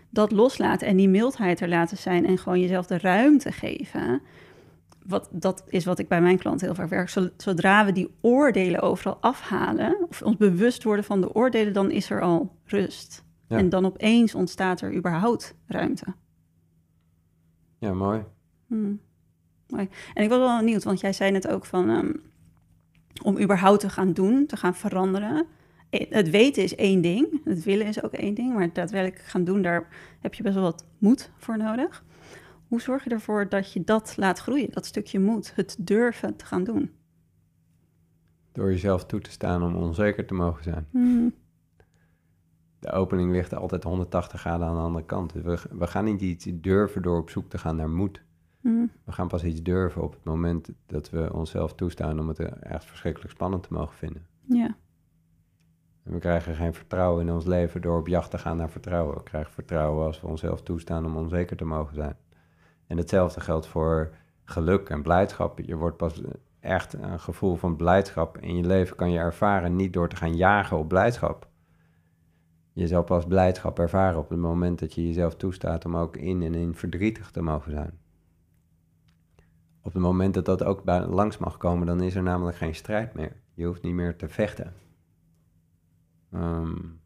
[0.09, 4.21] Dat loslaten en die mildheid er laten zijn en gewoon jezelf de ruimte geven.
[5.05, 7.09] Wat, dat is wat ik bij mijn klanten heel vaak werk.
[7.37, 12.09] Zodra we die oordelen overal afhalen, of ons bewust worden van de oordelen, dan is
[12.09, 13.23] er al rust.
[13.47, 16.05] En dan opeens ontstaat er überhaupt ruimte.
[17.79, 18.23] Ja, mooi.
[18.67, 18.99] Hmm.
[19.67, 19.89] mooi.
[20.13, 21.89] En ik was wel benieuwd, want jij zei net ook van.
[21.89, 22.11] Ehm,
[23.21, 25.45] om überhaupt te gaan doen, te gaan veranderen.
[25.89, 29.43] Eh, het weten is één ding, het willen is ook één ding, maar daadwerkelijk gaan
[29.43, 29.87] doen, daar
[30.19, 32.03] heb je best wel wat moed voor nodig.
[32.73, 36.45] Hoe zorg je ervoor dat je dat laat groeien, dat stukje moed, het durven te
[36.45, 36.91] gaan doen?
[38.51, 40.87] Door jezelf toe te staan om onzeker te mogen zijn.
[40.91, 41.33] Hmm.
[42.79, 45.33] De opening ligt altijd 180 graden aan de andere kant.
[45.33, 48.23] Dus we, we gaan niet iets durven door op zoek te gaan naar moed.
[48.61, 48.91] Hmm.
[49.03, 52.85] We gaan pas iets durven op het moment dat we onszelf toestaan om het echt
[52.85, 54.25] verschrikkelijk spannend te mogen vinden.
[54.41, 54.75] Ja.
[56.03, 59.15] we krijgen geen vertrouwen in ons leven door op jacht te gaan naar vertrouwen.
[59.15, 62.15] We krijgen vertrouwen als we onszelf toestaan om onzeker te mogen zijn.
[62.87, 65.59] En hetzelfde geldt voor geluk en blijdschap.
[65.59, 66.21] Je wordt pas
[66.59, 70.35] echt een gevoel van blijdschap in je leven kan je ervaren niet door te gaan
[70.35, 71.47] jagen op blijdschap.
[72.73, 76.41] Je zal pas blijdschap ervaren op het moment dat je jezelf toestaat om ook in
[76.41, 78.01] en in verdrietig te mogen zijn
[79.83, 83.13] op het moment dat dat ook langs mag komen, dan is er namelijk geen strijd
[83.13, 83.35] meer.
[83.53, 84.73] Je hoeft niet meer te vechten.
[86.33, 87.01] Um,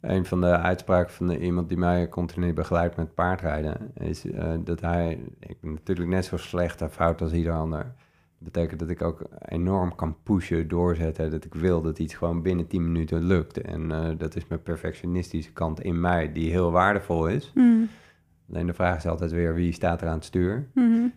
[0.00, 4.52] een van de uitspraken van de, iemand die mij continu begeleidt met paardrijden, is uh,
[4.64, 7.82] dat hij, ik ben natuurlijk net zo slecht en fout als ieder ander.
[8.38, 12.42] Dat betekent dat ik ook enorm kan pushen, doorzetten, dat ik wil dat iets gewoon
[12.42, 13.60] binnen 10 minuten lukt.
[13.60, 17.52] En uh, dat is mijn perfectionistische kant in mij, die heel waardevol is.
[17.54, 17.88] Mm.
[18.50, 20.68] Alleen de vraag is altijd weer wie staat er aan het stuur.
[20.74, 21.12] Mm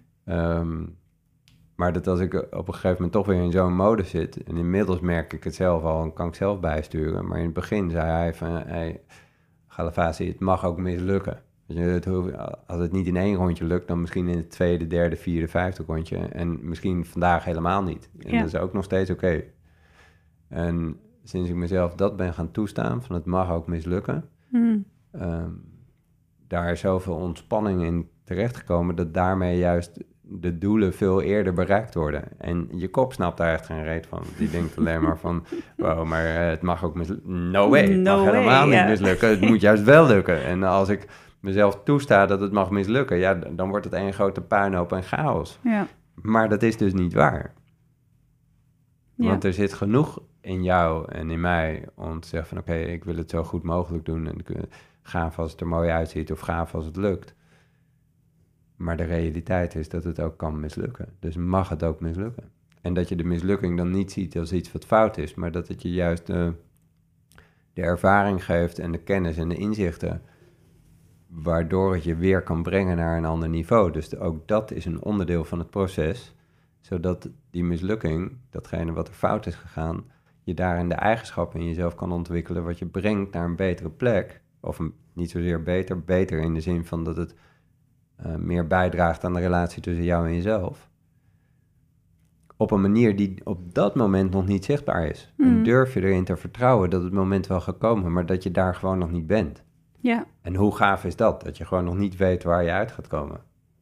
[1.76, 4.58] maar dat als ik op een gegeven moment toch weer in zo'n mode zit, en
[4.58, 7.28] inmiddels merk ik het zelf al en kan ik zelf bijsturen.
[7.28, 9.02] Maar in het begin zei hij van, hey,
[9.68, 11.42] Galavasi, het mag ook mislukken.
[11.68, 12.08] Het
[12.68, 15.84] als het niet in één rondje lukt, dan misschien in het tweede, derde, vierde, vijfde
[15.88, 16.18] rondje.
[16.18, 18.10] En misschien vandaag helemaal niet.
[18.20, 19.44] En dat is ook nog steeds oké.
[20.48, 24.86] En sinds ik mezelf dat ben gaan toestaan, van het mag ook mislukken, mm
[26.48, 30.04] daar zoveel ontspanning in terechtgekomen dat daarmee juist
[30.40, 32.24] de doelen veel eerder bereikt worden.
[32.38, 34.24] En je kop snapt daar echt geen reet van.
[34.38, 35.46] Die denkt alleen maar van,
[35.78, 37.52] wow, maar eh, het mag ook mislukken.
[37.52, 39.30] No way, het No mag way, helemaal niet mislukken.
[39.30, 40.44] Het moet juist wel lukken.
[40.44, 41.08] En als ik
[41.40, 45.60] mezelf toesta dat het mag mislukken, ja, dan wordt het één grote puinhoop en chaos.
[45.64, 45.88] Ja.
[46.14, 47.54] Maar dat is dus niet waar.
[49.16, 49.28] Ja.
[49.28, 53.04] Want er zit genoeg in jou en in mij om te zeggen van oké, ik
[53.04, 54.64] wil het zo goed mogelijk doen en eh,
[55.02, 57.36] gaaf als het er mooi uitziet of gaaf als het lukt.
[58.84, 61.08] Maar de realiteit is dat het ook kan mislukken.
[61.20, 62.44] Dus mag het ook mislukken.
[62.82, 65.68] En dat je de mislukking dan niet ziet als iets wat fout is, maar dat
[65.68, 66.50] het je juist eh,
[67.74, 70.22] de ervaring geeft en de kennis en de inzichten,
[71.28, 73.92] waardoor het je weer kan brengen naar een ander niveau.
[73.92, 76.36] Dus de- ook dat is een onderdeel van het proces,
[76.80, 80.04] zodat die mislukking, datgene wat er fout is gegaan,
[80.44, 84.42] je daarin de eigenschappen in jezelf kan ontwikkelen, wat je brengt naar een betere plek.
[84.60, 84.80] Of
[85.14, 87.36] niet zozeer beter, beter in de zin van dat het
[88.16, 90.90] eh, meer bijdraagt aan de relatie tussen jou en jezelf.
[92.58, 95.34] Op een manier die op dat moment nog niet zichtbaar is.
[95.38, 95.64] En Mhm.
[95.64, 98.76] durf je erin te vertrouwen dat het moment wel gaat komen, maar dat je daar
[98.76, 99.64] gewoon nog niet bent.
[100.00, 101.42] ja, En hoe gaaf is dat?
[101.44, 103.42] Dat je gewoon nog niet weet waar je uit gaat komen.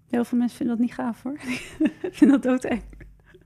[0.10, 1.34] heel veel mensen vinden dat niet gaaf hoor.
[2.10, 2.82] Ik vind dat doodeng.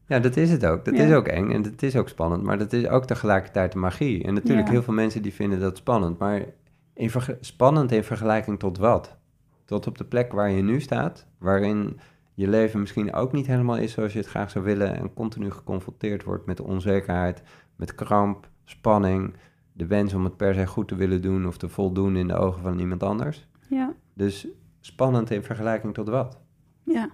[0.07, 0.85] Ja, dat is het ook.
[0.85, 1.03] Dat Ja.
[1.03, 4.23] is ook eng en dat is ook spannend, maar dat is ook tegelijkertijd de magie.
[4.23, 4.73] En natuurlijk, Ja.
[4.73, 6.45] heel veel mensen die vinden dat spannend, maar
[6.93, 7.09] in
[7.39, 9.17] spannend in vergelijking tot wat?
[9.65, 11.99] Tot op de plek waar je nu staat, waarin
[12.33, 15.51] je leven misschien ook niet helemaal is zoals je het graag zou willen en continu
[15.51, 17.41] geconfronteerd wordt met onzekerheid,
[17.75, 19.33] met kramp, spanning,
[19.73, 22.35] de wens om het per se goed te willen doen of te voldoen in de
[22.35, 23.47] ogen van iemand anders.
[23.69, 24.47] Ja, Dus
[24.79, 26.39] spannend in vergelijking tot wat?
[26.83, 27.09] ja.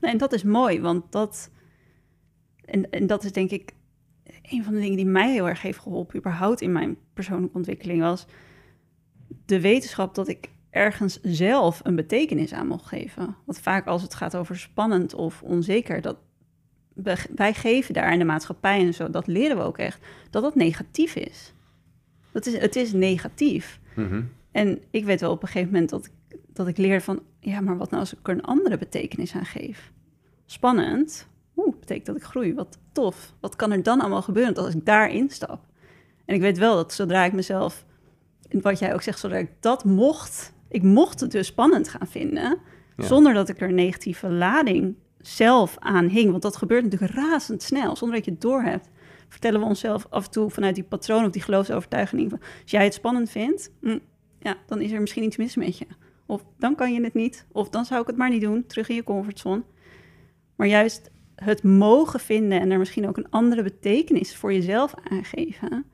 [0.00, 1.50] Nee, en dat is mooi, want dat...
[2.64, 3.72] En, en dat is denk ik
[4.42, 6.18] een van de dingen die mij heel erg heeft geholpen...
[6.18, 8.26] überhaupt in mijn persoonlijke ontwikkeling was...
[9.44, 13.36] de wetenschap dat ik ergens zelf een betekenis aan mocht geven.
[13.44, 16.00] Want vaak als het gaat over spannend of onzeker...
[16.00, 16.16] dat
[17.34, 19.10] wij geven daar in de maatschappij en zo...
[19.10, 21.52] dat leren we ook echt, dat dat negatief is.
[22.32, 23.80] Dat is het is negatief.
[23.94, 24.22] Mhm.
[24.50, 27.22] En ik weet wel op een gegeven moment dat ik, dat ik leer van...
[27.40, 29.92] ja, maar wat nou als ik er een andere betekenis aan geef?
[30.46, 31.28] Spannend.
[31.56, 32.54] Oeh, betekent dat ik groei.
[32.54, 33.34] Wat tof.
[33.40, 35.66] Wat kan er dan allemaal gebeuren als ik daarin stap?
[36.24, 37.84] En ik weet wel dat zodra ik mezelf...
[38.50, 40.52] wat jij ook zegt, zodra ik dat mocht...
[40.68, 42.58] ik mocht het dus spannend gaan vinden...
[42.96, 43.04] Ja.
[43.04, 46.30] zonder dat ik er negatieve lading zelf aan hing.
[46.30, 48.88] Want dat gebeurt natuurlijk razendsnel, zonder dat je het doorhebt.
[49.28, 52.30] Vertellen we onszelf af en toe vanuit die patroon of die geloofsovertuiging...
[52.30, 53.98] van, als jij het spannend vindt, hm,
[54.40, 55.86] ja, dan is er misschien iets mis met je.
[56.26, 58.88] Of dan kan je het niet, of dan zou ik het maar niet doen, terug
[58.88, 59.62] in je comfortzone.
[60.56, 65.84] Maar juist het mogen vinden en er misschien ook een andere betekenis voor jezelf aangeven...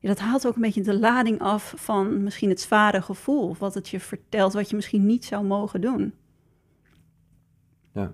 [0.00, 3.56] Ja, dat haalt ook een beetje de lading af van misschien het zware gevoel...
[3.58, 6.14] wat het je vertelt, wat je misschien niet zou mogen doen.
[7.92, 8.12] Ja.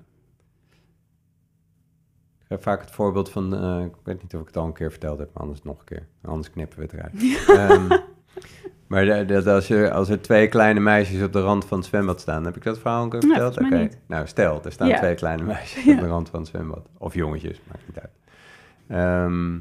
[2.42, 4.72] Ik heb vaak het voorbeeld van, eh, ik weet niet of ik het al een
[4.72, 6.06] keer verteld heb, maar anders nog een keer.
[6.22, 7.14] Anders knippen we het eruit.
[7.60, 7.98] Ehm,
[8.86, 12.20] maar dat als, je, als er twee kleine meisjes op de rand van het zwembad
[12.20, 13.60] staan, heb ik dat verhaal een keer verteld?
[13.60, 13.98] mij niet.
[14.06, 14.96] Nou, stel, er staan Ja.
[14.98, 15.92] twee kleine meisjes Ja.
[15.94, 16.88] op de rand van het zwembad.
[16.98, 18.10] Of jongetjes, maakt niet uit.
[18.86, 19.58] Ehm,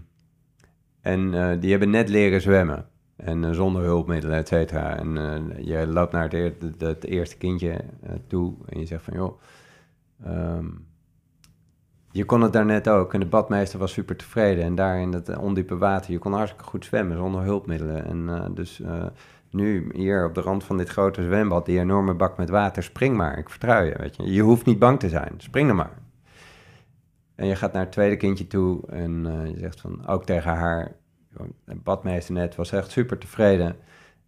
[1.05, 2.85] en eh, die hebben net leren zwemmen.
[3.15, 4.97] En eh, zonder hulpmiddelen, et cetera.
[4.97, 7.81] En eh, je loopt naar het, het, eerste kindje
[8.27, 9.39] toe en je zegt van, joh...
[10.23, 10.65] ehm,
[12.11, 14.63] je kon het daarnet ook en de badmeester was super tevreden.
[14.63, 18.05] En daar in dat ondiepe water, je kon hartstikke goed zwemmen zonder hulpmiddelen.
[18.05, 18.81] En dus
[19.49, 23.17] nu hier op de rand van dit grote zwembad, die enorme bak met water, spring
[23.17, 23.37] maar.
[23.37, 24.33] Ik vertrouw je, weet je.
[24.33, 26.04] Je hoeft niet bang te zijn, spring er maar.
[27.35, 30.51] En je gaat naar het tweede kindje toe en eh, je zegt van, ook tegen
[30.51, 30.95] haar,
[31.65, 33.75] de badmeester net was echt super tevreden.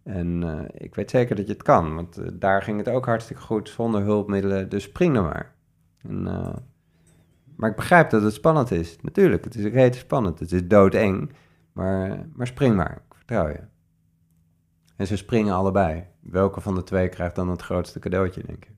[0.02, 3.06] En eh, ik weet zeker dat je het kan, want eh, daar ging het ook
[3.06, 5.54] hartstikke goed zonder hulpmiddelen, dus spring er maar.
[6.02, 6.22] En,
[7.56, 8.96] maar ik begrijp dat het spannend is.
[9.02, 10.38] Natuurlijk, het is reet spannend.
[10.38, 11.32] Het is doodeng.
[11.72, 13.02] Maar, maar spring maar.
[13.08, 13.60] Ik vertrouw je.
[14.96, 16.04] En ze springen allebei.
[16.20, 18.70] Welke van de twee krijgt dan het grootste cadeautje, denk je?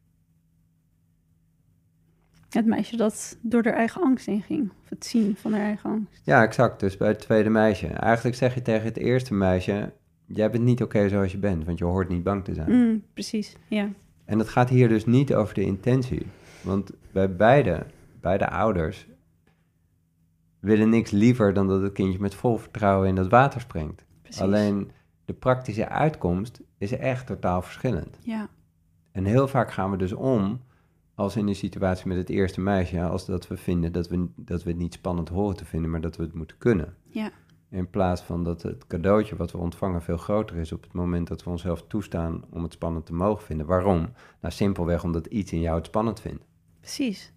[2.50, 4.70] Het meisje dat door haar eigen angst inging.
[4.82, 6.20] Of het zien van haar eigen angst.
[6.24, 6.80] Ja, exact.
[6.80, 7.86] Dus bij het tweede meisje.
[7.86, 9.92] Eigenlijk zeg je tegen het eerste meisje...
[10.26, 12.70] Jij bent niet oké zoals je bent, want je hoort niet bang te zijn.
[12.72, 13.88] Mm, precies, ja.
[14.24, 16.26] En het gaat hier dus niet over de intentie.
[16.62, 17.86] Want bij beide,
[18.20, 19.06] beide ouders
[20.60, 24.04] willen niks liever dan dat het kindje met vol vertrouwen in dat water springt.
[24.22, 24.40] Precies.
[24.40, 24.90] Alleen
[25.24, 28.18] de praktische uitkomst is echt totaal verschillend.
[28.22, 28.48] Ja,
[29.12, 30.60] En heel vaak gaan we dus om,
[31.20, 34.62] als in de situatie met het eerste meisje, als dat we vinden dat we, dat
[34.62, 36.94] we het niet spannend horen te vinden, maar dat we het moeten kunnen.
[37.08, 37.30] ja,
[37.70, 41.28] In plaats van dat het cadeautje wat we ontvangen veel groter is op het moment
[41.28, 43.66] dat we onszelf toestaan om het spannend te mogen vinden.
[43.66, 44.12] Waarom?
[44.40, 46.44] Nou, simpelweg omdat iets in jou het spannend vindt.
[46.80, 47.32] Precies.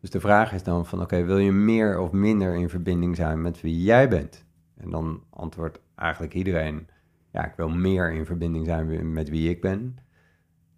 [0.00, 3.42] Dus de vraag is dan van, oké, wil je meer of minder in verbinding zijn
[3.42, 4.44] met wie jij bent?
[4.76, 6.88] En dan antwoordt eigenlijk iedereen,
[7.32, 9.98] ja, ik wil meer in verbinding zijn met wie ik ben.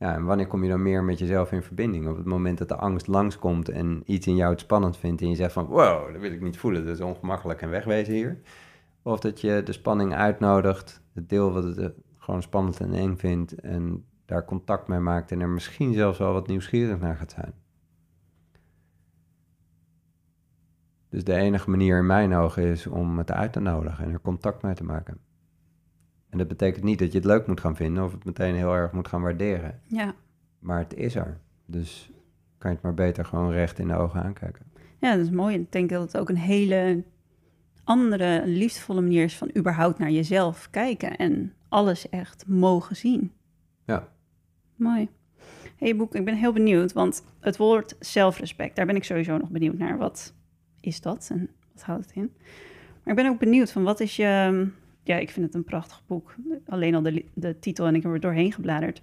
[0.02, 2.08] Ja, en wanneer kom je dan meer met jezelf in verbinding?
[2.08, 5.28] Op het moment dat de angst langskomt en iets in jou het spannend vindt en
[5.28, 8.40] je zegt van, wow, dat wil ik niet voelen, dat is ongemakkelijk en wegwezen hier.
[9.02, 11.88] Of dat je de spanning uitnodigt, het deel wat het eh,
[12.18, 16.32] gewoon spannend en eng vindt en daar contact mee maakt en er misschien zelfs wel
[16.32, 17.54] wat nieuwsgierig naar gaat zijn.
[21.08, 24.20] Dus de enige manier in mijn ogen is om het uit te nodigen en er
[24.20, 25.20] contact mee te maken.
[26.32, 28.74] En dat betekent niet dat je het leuk moet gaan vinden of het meteen heel
[28.74, 29.80] erg moet gaan waarderen.
[29.86, 30.14] Ja.
[30.58, 31.40] Maar het is er.
[31.66, 32.10] Dus
[32.58, 34.64] kan je het maar beter gewoon recht in de ogen aankijken.
[34.98, 35.54] Ja, dat is mooi.
[35.56, 37.02] Ik denk dat het ook een hele
[37.84, 43.32] andere, liefdevolle manier is van überhaupt naar jezelf kijken en alles echt mogen zien.
[43.84, 44.08] Ja.
[44.76, 45.08] Mooi.
[45.76, 49.48] hey, Boek, ik ben heel benieuwd, want het woord zelfrespect, daar ben ik sowieso nog
[49.48, 49.98] benieuwd naar.
[49.98, 50.34] Wat
[50.80, 52.32] is dat en wat houdt het in?
[53.04, 54.70] Maar ik ben ook benieuwd van wat is je...
[55.02, 56.34] Ja, ik vind het een prachtig boek.
[56.66, 59.02] Alleen al de, de titel en ik heb er doorheen gebladerd.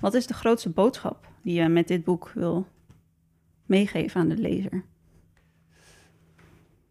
[0.00, 2.66] Wat is de grootste boodschap die je met dit boek wil
[3.66, 4.84] meegeven aan de lezer?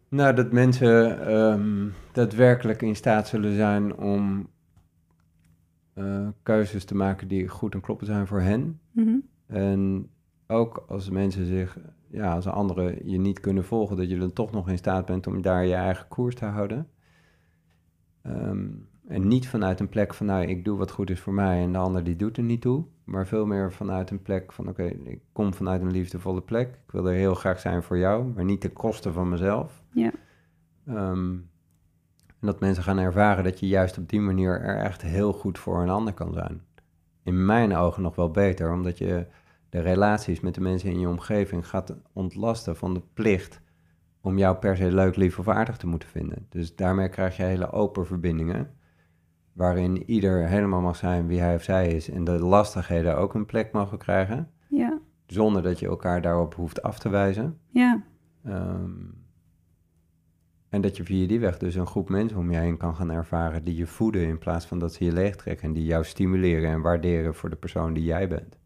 [0.10, 4.50] Nou, dat mensen um, daadwerkelijk in staat zullen zijn om
[5.96, 8.80] uh, keuzes te maken die goed en kloppen zijn voor hen.
[8.92, 10.10] Mm En
[10.48, 14.52] ook als mensen zich, ja, als anderen je niet kunnen volgen, dat je dan toch
[14.52, 16.88] nog in staat bent om daar je eigen koers te houden.
[18.28, 21.62] Um, en niet vanuit een plek van, nou, ik doe wat goed is voor mij
[21.62, 22.86] en de ander die doet er niet toe.
[23.04, 26.68] Maar veel meer vanuit een plek van, oké, ik kom vanuit een liefdevolle plek.
[26.68, 29.84] Ik wil er heel graag zijn voor jou, maar niet ten koste van mezelf.
[29.92, 30.12] Ja.
[30.88, 31.50] Um,
[32.28, 35.60] en dat mensen gaan ervaren dat je juist op die manier er echt heel goed
[35.60, 36.62] voor een ander kan zijn.
[37.24, 39.28] In mijn ogen nog wel beter, omdat je
[39.70, 43.62] de relaties met de mensen in je omgeving gaat ontlasten van de plicht
[44.26, 46.46] om jou per se leuk, lief of aardig te moeten vinden.
[46.50, 48.70] Dus daarmee krijg je hele open verbindingen,
[49.54, 53.46] waarin ieder helemaal mag zijn wie hij of zij is en de lastigheden ook een
[53.46, 54.50] plek mogen krijgen.
[54.70, 55.00] Ja.
[55.26, 57.60] Zonder dat je elkaar daarop hoeft af te wijzen.
[57.70, 58.04] Ja.
[58.46, 59.24] Um,
[60.70, 63.12] en dat je via die weg dus een groep mensen om je heen kan gaan
[63.12, 66.70] ervaren die je voeden in plaats van dat ze je leegtrekken en die jou stimuleren
[66.70, 68.58] en waarderen voor de persoon die jij bent.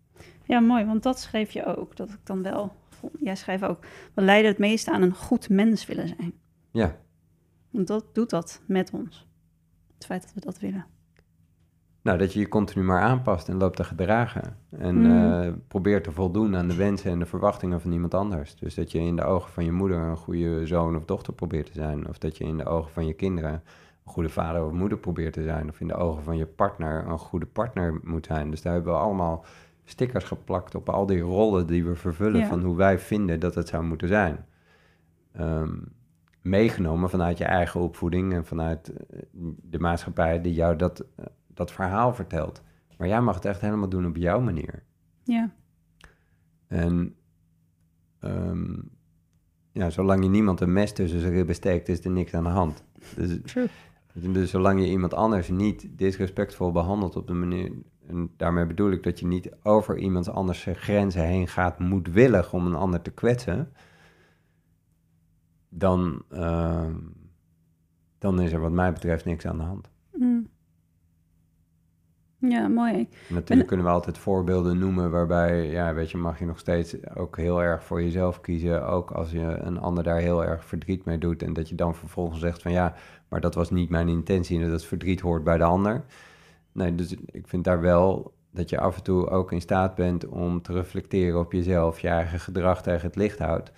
[0.44, 2.74] Ja, mooi, want dat schreef je ook, dat ik dan wel
[3.20, 6.34] Jij schrijft ook, we leiden het meeste aan een goed mens willen zijn.
[6.72, 6.98] Ja.
[7.70, 9.28] Want dat doet dat met ons.
[9.94, 10.86] Het feit dat we dat willen.
[12.02, 14.58] Nou, dat je je continu maar aanpast en loopt te gedragen.
[14.70, 15.64] En mm.
[15.68, 18.56] probeert te voldoen aan de wensen en de verwachtingen van iemand anders.
[18.56, 21.66] Dus dat je in de ogen van je moeder een goede zoon of dochter probeert
[21.66, 22.08] te zijn.
[22.08, 25.34] Of dat je in de ogen van je kinderen een goede vader of moeder probeert
[25.34, 25.70] te zijn.
[25.70, 28.50] Of in de ogen van je partner een goede partner moet zijn.
[28.52, 29.46] Dus daar hebben we allemaal
[29.90, 33.68] stickers geplakt op al die rollen die we vervullen van hoe wij vinden dat het
[33.68, 34.46] zou moeten zijn.
[35.32, 35.78] Ehm,
[36.42, 39.20] meegenomen vanuit je eigen opvoeding en vanuit eh,
[39.62, 42.62] de maatschappij die jou dat, eh, dat verhaal vertelt.
[42.98, 44.84] Maar jij mag het echt helemaal doen op jouw manier.
[45.24, 45.52] Ja.
[46.68, 47.16] En
[48.22, 48.90] um,
[49.72, 52.50] ja, zolang je niemand een mes tussen zijn ribben steekt, is er niks aan de
[52.50, 52.84] hand.
[53.16, 53.68] Dus, True.
[54.14, 57.72] dus zolang je iemand anders niet disrespectvol behandelt op de manier
[58.10, 62.66] en daarmee bedoel ik dat je niet over iemand anders grenzen heen gaat moedwillig om
[62.66, 63.74] een ander te kwetsen.
[65.70, 66.86] Dan, uh,
[68.18, 69.90] dan is er wat mij betreft niks aan de hand.
[70.12, 70.50] Mm.
[72.42, 73.10] Ja, mooi.
[73.30, 77.38] Natuurlijk kunnen we altijd voorbeelden noemen waarbij, ja, weet je, mag je nog steeds ook
[77.38, 78.88] heel erg voor jezelf kiezen.
[78.88, 81.44] Ook als je een ander daar heel erg verdriet mee doet.
[81.44, 82.96] En dat je dan vervolgens zegt van ja,
[83.28, 86.04] maar dat was niet mijn intentie en dat verdriet hoort bij de ander.
[86.72, 90.28] Nee, dus ik vind daar wel dat je af en toe ook in staat bent
[90.28, 93.72] om te reflecteren op jezelf, je eigen gedrag tegen het licht houdt.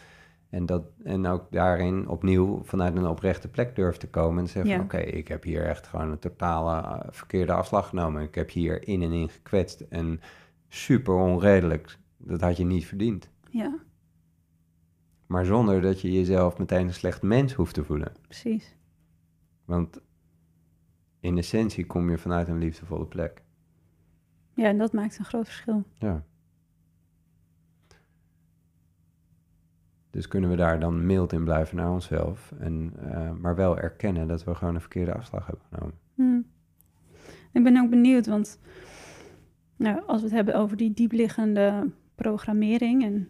[0.50, 4.80] En, dat, en ook daarin opnieuw vanuit een oprechte plek durft te komen en zeggen:
[4.80, 8.22] Oké, ik heb hier echt gewoon een totale eh, verkeerde afslag genomen.
[8.22, 10.22] Ik heb hier in en in gekwetst en
[10.70, 11.98] super onredelijk.
[12.18, 13.30] Dat had je niet verdiend.
[13.50, 13.78] Ja.
[15.26, 18.12] Maar zonder dat je jezelf meteen een slecht mens hoeft te voelen.
[18.22, 18.76] Precies.
[19.66, 20.02] Want
[21.22, 23.42] in essentie kom je vanuit een liefdevolle plek.
[24.54, 25.84] Ja, en dat maakt een groot verschil.
[25.98, 26.24] Ja.
[30.10, 34.28] Dus kunnen we daar dan mild in blijven naar onszelf, en, uh, maar wel erkennen
[34.28, 35.96] dat we gewoon een verkeerde afslag hebben genomen.
[36.16, 36.46] Hmm.
[37.52, 38.60] Ik ben ook benieuwd, want
[39.76, 43.30] nou, als we het hebben over die diepliggende programmering en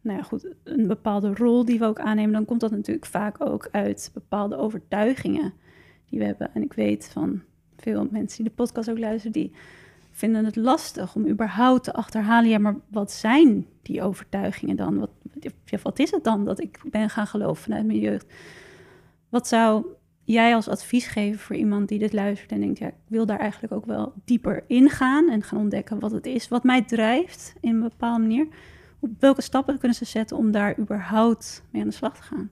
[0.00, 3.40] nou ja, goed, een bepaalde rol die we ook aannemen, dan komt dat natuurlijk vaak
[3.40, 5.52] ook uit bepaalde overtuigingen
[6.12, 6.54] die we hebben.
[6.54, 7.42] En ik weet van
[7.76, 9.52] veel mensen die de podcast ook luisteren, die
[10.10, 14.98] vinden het lastig om überhaupt te achterhalen, ja, maar wat zijn die overtuigingen dan?
[15.82, 18.26] Wat, is het dan dat ik ben gaan geloven vanuit mijn jeugd?
[19.28, 19.86] Wat zou
[20.24, 23.38] jij als advies geven voor iemand die dit luistert en denkt, ja, ik wil daar
[23.38, 27.74] eigenlijk ook wel dieper ingaan en gaan ontdekken wat het is, wat mij drijft in
[27.74, 28.46] een bepaalde manier?
[29.00, 32.50] Op welke stappen kunnen ze zetten om daar überhaupt mee aan de slag te gaan?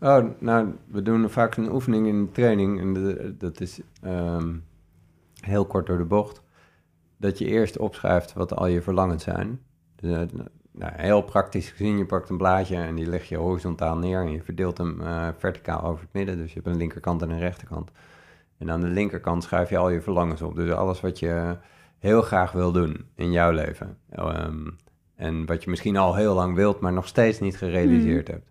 [0.00, 4.56] Oh, nou, we doen vaak een oefening in de training en dat is ehm,
[5.40, 6.42] heel kort door de bocht.
[7.16, 9.60] Dat je eerst opschrijft wat al je verlangens zijn.
[9.96, 10.38] Dus, eh,
[10.70, 14.30] nou, heel praktisch gezien, je pakt een blaadje en die leg je horizontaal neer en
[14.30, 16.36] je verdeelt hem uh, verticaal over het midden.
[16.36, 17.90] Dus je hebt een linkerkant en een rechterkant.
[18.58, 20.54] En aan de linkerkant schrijf je al je verlangens op.
[20.54, 21.56] Dus alles wat je
[21.98, 23.98] heel graag wil doen in jouw leven.
[24.10, 24.70] Ehm,
[25.14, 28.36] en wat je misschien al heel lang wilt, maar nog steeds niet gerealiseerd hmm.
[28.36, 28.50] hebt.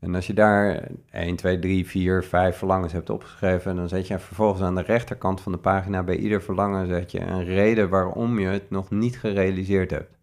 [0.00, 4.18] En als je daar 1, 2, 3, 4, 5 verlangens hebt opgeschreven, dan zet je
[4.18, 6.02] vervolgens aan de rechterkant van de pagina.
[6.02, 10.16] Bij ieder verlangen zet je een reden waarom je het nog niet gerealiseerd hebt.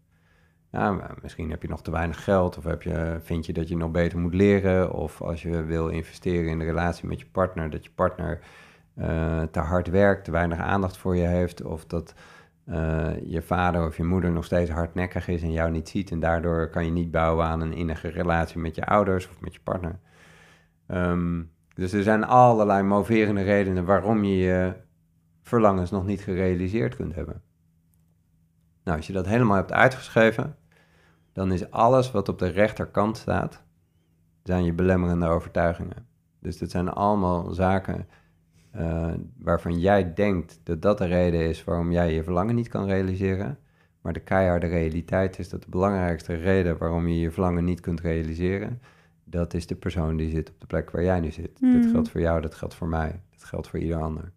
[0.70, 3.76] Ja, misschien heb je nog te weinig geld, of heb je, vind je dat je
[3.76, 7.70] nog beter moet leren, of als je wil investeren in de relatie met je partner,
[7.70, 8.40] dat je partner
[8.98, 12.14] uh, te hard werkt, te weinig aandacht voor je heeft, of dat
[12.66, 16.20] uh, je vader of je moeder nog steeds hardnekkig is en jou niet ziet, en
[16.20, 19.60] daardoor kan je niet bouwen aan een innige relatie met je ouders of met je
[19.60, 19.98] partner.
[20.88, 24.74] Um, dus er zijn allerlei moverende redenen waarom je je
[25.42, 27.42] verlangens nog niet gerealiseerd kunt hebben.
[28.84, 30.56] Nou, als je dat helemaal hebt uitgeschreven,
[31.32, 33.62] dan is alles wat op de rechterkant staat,
[34.42, 36.06] zijn je belemmerende overtuigingen.
[36.40, 38.08] Dus dat zijn allemaal zaken
[38.76, 42.86] uh, waarvan jij denkt dat dat de reden is waarom jij je verlangen niet kan
[42.86, 43.58] realiseren.
[44.00, 48.00] Maar de keiharde realiteit is dat de belangrijkste reden waarom je je verlangen niet kunt
[48.00, 48.80] realiseren,
[49.24, 51.60] dat is de persoon die zit op de plek waar jij nu zit.
[51.60, 51.90] Dat mhm.
[51.90, 54.32] geldt voor jou, dat geldt voor mij, dat geldt voor ieder ander.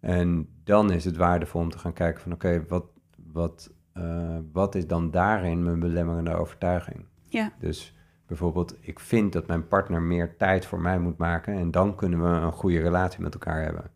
[0.00, 2.86] En dan is het waardevol om te gaan kijken van oké, wat,
[3.32, 7.04] wat uh, wat is dan daarin mijn belemmerende overtuiging?
[7.28, 7.52] Ja.
[7.58, 7.94] Dus
[8.28, 12.22] bijvoorbeeld, ik vind dat mijn partner meer tijd voor mij moet maken en dan kunnen
[12.22, 13.90] we een goede relatie met elkaar hebben.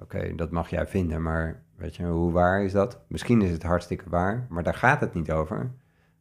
[0.00, 3.00] Oké, dat mag jij vinden, maar weet je, hoe waar is dat?
[3.08, 5.70] Misschien is het hartstikke waar, maar daar gaat het niet over.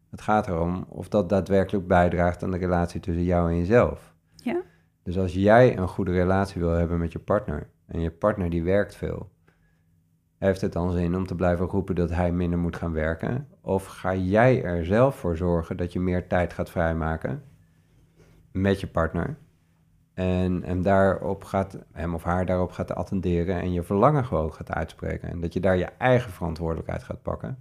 [0.10, 4.14] Het gaat erom of dat daadwerkelijk bijdraagt aan de relatie tussen jou en jezelf.
[4.36, 4.62] Ja.
[5.04, 8.64] Dus als jij een goede relatie wil hebben met je partner en je partner die
[8.64, 9.30] werkt veel,
[10.38, 13.48] heeft het dan zin om te blijven roepen dat hij minder moet gaan werken?
[13.62, 17.44] Of ga jij er zelf voor zorgen dat je meer tijd gaat vrijmaken
[18.52, 19.38] met je partner?
[20.14, 24.72] En hem, daarop gaat, hem of haar daarop gaat attenderen en je verlangen gewoon gaat
[24.72, 25.30] uitspreken.
[25.30, 27.58] En dat je daar je eigen verantwoordelijkheid gaat pakken.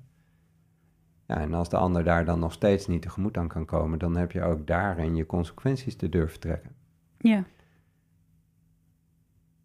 [1.26, 4.16] Ja, en als de ander daar dan nog steeds niet tegemoet aan kan komen, dan
[4.16, 6.70] heb je ook daarin je consequenties te durven trekken.
[7.18, 7.44] Ja.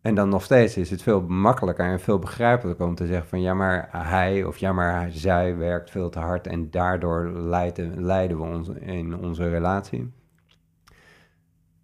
[0.09, 3.41] En dan nog steeds is het veel makkelijker en veel begrijpelijker om te zeggen van
[3.41, 8.37] ja, maar hij of ja, maar zij werkt veel te hard en daardoor leiden, leiden
[8.37, 10.13] we ons in onze relatie.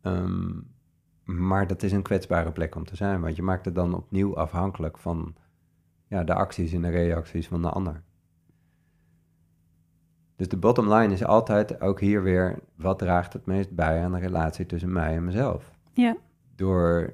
[0.01, 0.51] Ehm,
[1.23, 4.35] maar dat is een kwetsbare plek om te zijn, want je maakt het dan opnieuw
[4.35, 5.35] afhankelijk van
[6.07, 8.01] ja, de acties en de reacties van de ander.
[10.35, 14.11] Dus de bottom line is altijd ook hier weer, wat draagt het meest bij aan
[14.11, 15.71] de relatie tussen mij en mezelf?
[15.93, 16.17] Ja.
[16.55, 17.13] Door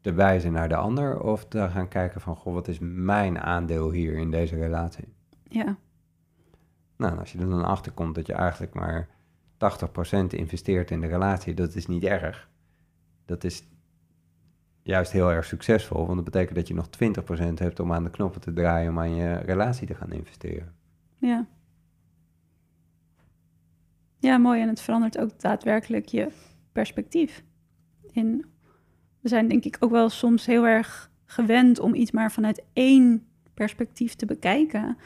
[0.00, 3.90] te wijzen naar de ander of te gaan kijken van, goh, wat is mijn aandeel
[3.90, 5.14] hier in deze relatie?
[5.42, 5.76] Ja.
[6.96, 9.08] Nou, als je er dan achter komt dat je eigenlijk maar
[9.58, 12.48] 80% investeert in de relatie, dat is niet erg.
[13.24, 13.64] Dat is
[14.82, 16.88] juist heel erg succesvol, want dat betekent dat je nog
[17.50, 20.74] 20% hebt om aan de knoppen te draaien om aan je relatie te gaan investeren.
[21.18, 21.46] Ja.
[24.18, 24.60] Ja, mooi.
[24.60, 26.28] En het verandert ook daadwerkelijk je
[26.72, 27.44] perspectief
[28.10, 28.44] in
[29.28, 34.14] zijn denk ik ook wel soms heel erg gewend om iets maar vanuit één perspectief
[34.14, 34.96] te bekijken.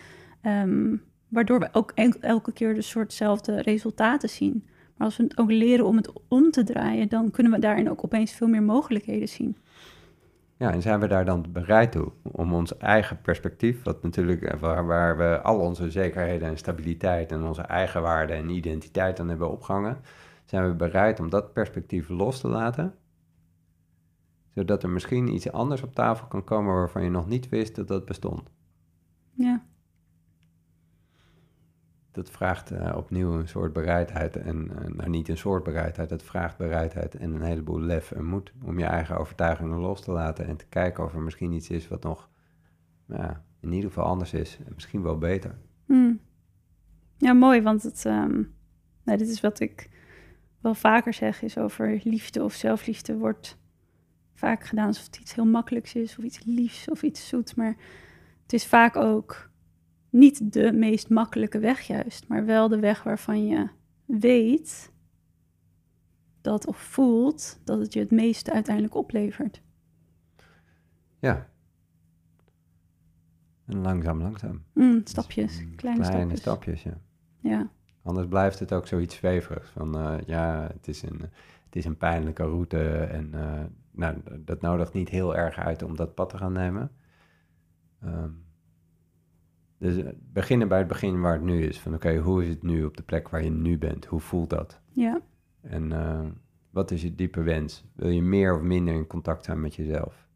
[0.42, 0.96] Ehm,
[1.28, 4.66] waardoor we ook elke keer de soortzelfde resultaten zien.
[4.96, 7.90] Maar als we het ook leren om het om te draaien, dan kunnen we daarin
[7.90, 9.56] ook opeens veel meer mogelijkheden zien.
[10.56, 14.60] Ja, en zijn we daar dan bereid toe om ons eigen perspectief, wat natuurlijk eh,
[14.60, 19.28] waar, waar we al onze zekerheden en stabiliteit en onze eigen waarden en identiteit aan
[19.28, 19.96] hebben opgehangen,
[20.44, 22.94] zijn we bereid om dat perspectief los te laten
[24.54, 27.88] zodat er misschien iets anders op tafel kan komen waarvan je nog niet wist dat
[27.88, 28.50] dat bestond.
[29.32, 29.64] Ja.
[32.10, 34.36] Dat vraagt uh, opnieuw een soort bereidheid.
[34.36, 38.24] En uh, nou, niet een soort bereidheid, het vraagt bereidheid en een heleboel lef en
[38.24, 41.70] moed om je eigen overtuigingen los te laten en te kijken of er misschien iets
[41.70, 42.28] is wat nog
[43.06, 45.58] ja, in ieder geval anders is en misschien wel beter.
[45.86, 46.20] Hmm.
[47.16, 49.90] Ja, mooi, want het, nou, dit is wat ik
[50.60, 53.61] wel vaker zeg, is over liefde of zelfliefde wordt
[54.42, 57.54] vaak gedaan alsof het iets heel makkelijks is, of iets liefs of iets zoets.
[57.54, 57.76] Maar
[58.42, 59.50] het is vaak ook
[60.10, 63.68] niet de meest makkelijke weg juist, maar wel de weg waarvan je
[64.04, 64.92] weet
[66.40, 69.62] dat of voelt dat het je het meeste uiteindelijk oplevert.
[71.18, 71.48] Ja.
[73.66, 74.62] En langzaam, langzaam.
[74.74, 76.80] Mm, stapjes, Mm, kleine, Kleine stapjes.
[76.80, 77.00] stapjes, ja.
[77.50, 77.70] Ja,
[78.02, 79.70] Anders blijft het ook zoiets zweverigs.
[79.70, 81.20] Van eh, ja, het is, een,
[81.64, 82.88] het is een pijnlijke route.
[82.98, 86.90] En eh, nou, dat nodigt niet heel erg uit om dat pad te gaan nemen.
[88.00, 88.30] Ehm,
[89.78, 91.80] dus eh, beginnen bij het begin waar het nu is.
[91.80, 94.04] Van oké, hoe is het nu op de plek waar je nu bent?
[94.04, 94.80] Hoe voelt dat?
[94.88, 95.20] ja,
[95.60, 96.26] En eh,
[96.70, 97.84] wat is je diepe wens?
[97.94, 100.28] Wil je meer of minder in contact zijn met jezelf?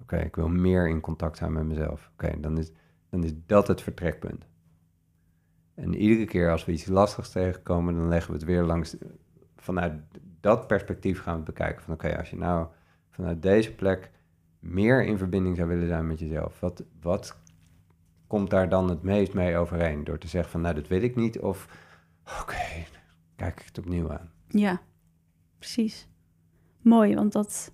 [0.00, 2.10] Oké, ik wil meer in contact zijn met mezelf.
[2.12, 2.72] Oké, dan, is,
[3.08, 4.46] dan is dat het vertrekpunt.
[5.74, 8.96] En iedere keer als we iets lastigs tegenkomen, dan leggen we het weer langs.
[9.56, 9.92] Vanuit
[10.40, 11.82] dat perspectief gaan we het bekijken.
[11.82, 12.66] Van oké, als je nou
[13.12, 14.10] vanuit deze plek
[14.58, 17.36] meer in verbinding zou willen zijn met jezelf, wat, wat
[18.26, 20.04] komt daar dan het meest mee overeen?
[20.04, 21.38] Door te zeggen van nou, dat wil ik niet.
[21.40, 21.66] Of
[22.40, 22.84] oké,
[23.36, 24.30] kijk ik het opnieuw aan.
[24.48, 24.80] ja,
[25.58, 26.08] precies.
[26.80, 27.72] Mooi, want dat,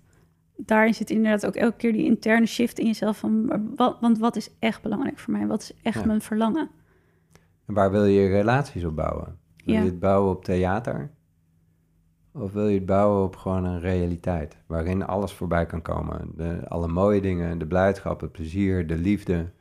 [0.57, 4.35] daarin zit inderdaad ook elke keer die interne shift in jezelf van, wat, want wat
[4.35, 5.47] is echt belangrijk voor mij?
[5.47, 6.05] Wat is echt Ja.
[6.05, 6.69] mijn verlangen?
[7.65, 9.37] En waar wil je je relaties op bouwen?
[9.65, 9.79] Wil Ja.
[9.81, 11.11] je het bouwen op theater?
[12.31, 14.57] Of wil je het bouwen op gewoon een realiteit?
[14.65, 16.31] Waarin alles voorbij kan komen.
[16.35, 19.51] De, alle mooie dingen, de blijdschap, het plezier, de liefde,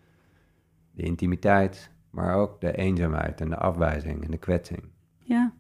[0.91, 1.91] de intimiteit.
[2.11, 4.83] Maar ook de eenzaamheid en de afwijzing en de kwetsing.
[5.19, 5.53] Ja.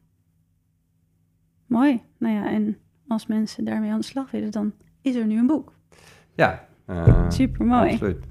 [1.66, 2.02] Mooi.
[2.18, 2.78] Nou ja, en
[3.08, 5.72] als mensen daarmee aan de slag willen, dan is er nu een boek.
[6.34, 7.90] Ja, eh, Super mooi.
[7.90, 8.24] Absoluut.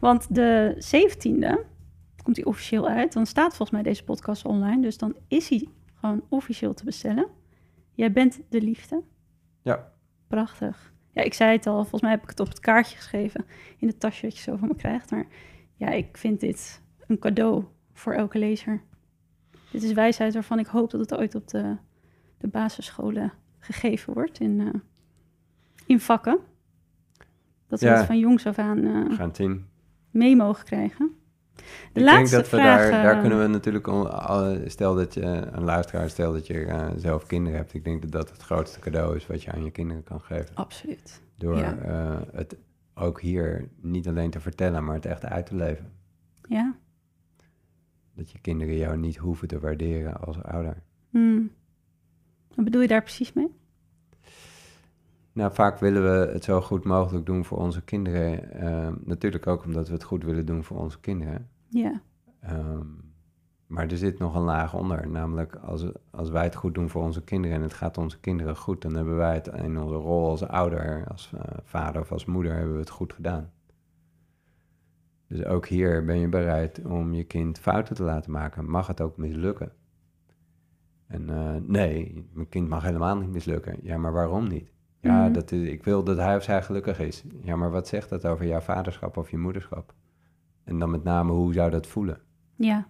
[0.00, 1.58] Want de 17e
[2.22, 3.12] komt hij officieel uit.
[3.12, 4.82] Dan staat volgens mij deze podcast online.
[4.82, 7.26] Dus dan is hij gewoon officieel te bestellen.
[7.92, 9.02] Jij bent de liefde.
[9.62, 9.92] Ja.
[10.26, 10.92] Prachtig.
[11.10, 11.80] Ja, ik zei het al.
[11.80, 13.44] Volgens mij heb ik het op het kaartje geschreven.
[13.78, 15.10] In het tasje dat je zo van me krijgt.
[15.10, 15.26] Maar
[15.74, 18.82] ja, ik vind dit een cadeau voor elke lezer.
[19.70, 21.76] Dit is wijsheid waarvan ik hoop dat het ooit op de,
[22.38, 24.40] de basisscholen gegeven wordt.
[24.40, 24.80] In, eh,
[25.86, 26.38] in vakken.
[27.66, 27.96] Dat we Ja.
[27.96, 29.66] het van jongs af aan eh, gaan
[30.10, 31.16] mee mogen krijgen.
[31.92, 32.90] De ik laatste denk dat we vraag.
[32.90, 33.86] daar, daar eh, kunnen we natuurlijk,
[34.70, 37.74] stel dat je een luisteraar, stel dat je eh, zelf kinderen hebt.
[37.74, 40.54] Ik denk dat dat het grootste cadeau is wat je aan je kinderen kan geven.
[40.54, 41.22] Absoluut.
[41.36, 41.76] Door Ja.
[41.76, 42.56] eh, het
[42.94, 45.92] ook hier niet alleen te vertellen, maar het echt uit te leven.
[46.48, 46.74] Ja.
[48.14, 50.82] Dat je kinderen jou niet hoeven te waarderen als ouder.
[51.10, 51.50] Hmm.
[52.54, 53.50] Wat bedoel je daar precies mee?
[55.32, 58.48] Nou, vaak willen we het zo goed mogelijk doen voor onze kinderen.
[59.04, 61.50] natuurlijk ook omdat we het goed willen doen voor onze kinderen.
[61.72, 62.02] Ja.
[62.40, 62.86] Ehm,
[63.66, 65.08] maar er zit nog een laag onder.
[65.08, 68.56] Namelijk, als, als wij het goed doen voor onze kinderen en het gaat onze kinderen
[68.56, 72.24] goed, dan hebben wij het in onze rol als ouder, als eh, vader of als
[72.24, 73.50] moeder, hebben we het goed gedaan.
[75.26, 78.70] Dus ook hier ben je bereid om je kind fouten te laten maken.
[78.70, 79.72] Mag het ook mislukken?
[81.06, 83.76] En eh, nee, mijn kind mag helemaal niet mislukken.
[83.82, 84.72] Ja, maar waarom niet?
[85.00, 85.32] Ja, Mhm.
[85.32, 87.24] dat is, ik wil dat hij of zij gelukkig is.
[87.40, 89.94] Ja, maar wat zegt dat over jouw vaderschap of je moederschap?
[90.64, 92.20] En dan met name, hoe zou dat voelen?
[92.56, 92.86] Ja.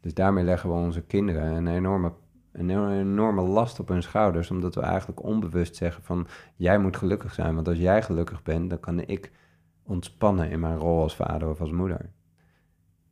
[0.00, 2.12] Dus daarmee leggen we onze kinderen een enorme,
[2.52, 7.34] een enorme last op hun schouders, omdat we eigenlijk onbewust zeggen van, jij moet gelukkig
[7.34, 9.32] zijn, want als jij gelukkig bent, dan kan ik
[9.82, 12.10] ontspannen in mijn rol als vader of als moeder.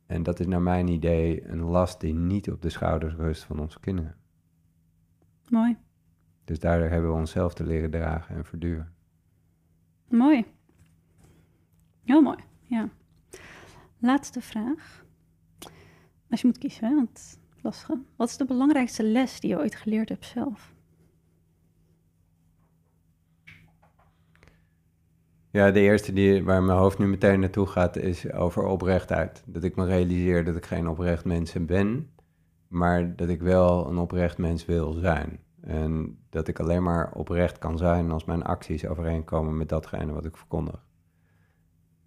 [0.05, 3.59] En dat is naar mijn idee een last die niet op de schouders rust van
[3.59, 4.15] onze kinderen.
[5.49, 5.77] Mooi.
[6.45, 8.93] Dus daardoor hebben we onszelf te leren dragen en verduren.
[10.07, 10.45] Mooi.
[12.03, 12.37] Heel mooi.
[12.61, 12.89] Ja.
[14.01, 15.05] Laatste vraag.
[16.29, 17.97] Als je moet kiezen, want lastig.
[18.15, 20.73] Wat is de belangrijkste les die je ooit geleerd hebt zelf?
[25.51, 29.43] Ja, de eerste die, waar mijn hoofd nu meteen naartoe gaat is over oprechtheid.
[29.45, 32.09] Dat ik me realiseer dat ik geen oprecht mens ben,
[32.67, 35.39] maar dat ik wel een oprecht mens wil zijn.
[35.61, 40.25] En dat ik alleen maar oprecht kan zijn als mijn acties overeenkomen met datgene wat
[40.25, 40.88] ik verkondig.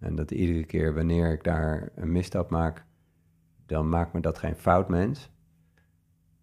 [0.03, 2.85] En dat iedere keer wanneer ik daar een misstap maak,
[3.65, 5.29] dan maakt me dat geen fout mens,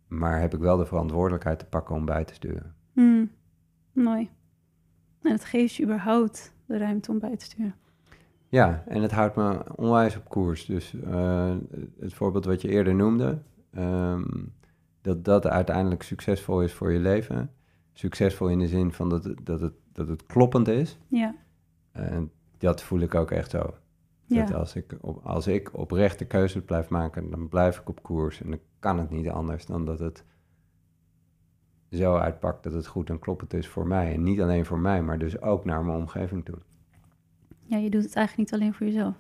[0.07, 2.75] maar heb ik wel de verantwoordelijkheid te pakken om bij te sturen.
[2.93, 3.31] Hmm.
[3.93, 4.31] Mooi.
[5.23, 7.75] En het geeft je überhaupt de ruimte om bij te sturen.
[8.49, 10.65] Ja, en het houdt me onwijs op koers.
[10.67, 11.57] Dus eh,
[12.01, 13.39] het voorbeeld wat je eerder noemde,
[13.71, 14.25] ehm,
[15.01, 17.51] dat dat uiteindelijk succesvol is voor je leven.
[17.93, 20.99] Succesvol in de zin van dat, het- dat, het, dat het kloppend is.
[21.09, 21.35] Ja.
[21.93, 22.31] En
[22.61, 23.75] dat voel ik ook echt zo.
[24.27, 24.45] Ja.
[24.45, 28.03] Dat als ik, op, als ik oprecht de keuze blijf maken, dan blijf ik op
[28.03, 28.43] koers.
[28.43, 30.25] En dan kan het niet anders dan dat het
[31.91, 34.13] zo uitpakt dat het goed en kloppend is voor mij.
[34.15, 36.59] En niet alleen voor mij, maar dus ook naar mijn omgeving toe.
[37.63, 39.15] ja, je doet het eigenlijk niet alleen voor jezelf.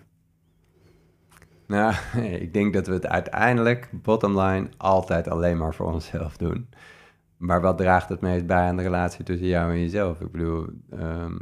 [1.67, 1.95] Nou,
[2.45, 6.69] ik denk dat we het uiteindelijk, bottom line, altijd alleen maar voor onszelf doen.
[7.37, 10.21] Maar wat draagt het meest bij aan de relatie tussen jou en jezelf?
[10.21, 11.37] Ik bedoel, ehm,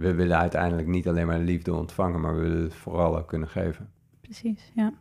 [0.00, 3.48] we willen uiteindelijk niet alleen maar liefde ontvangen, maar we willen het vooral ook kunnen
[3.48, 3.90] geven.
[4.20, 4.92] Precies, ja.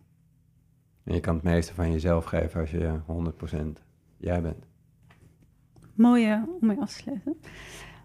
[1.04, 3.84] En je kan het meeste van jezelf geven als je 100%
[4.18, 4.66] jij bent.
[5.93, 7.38] Mooie om mee af te sluiten.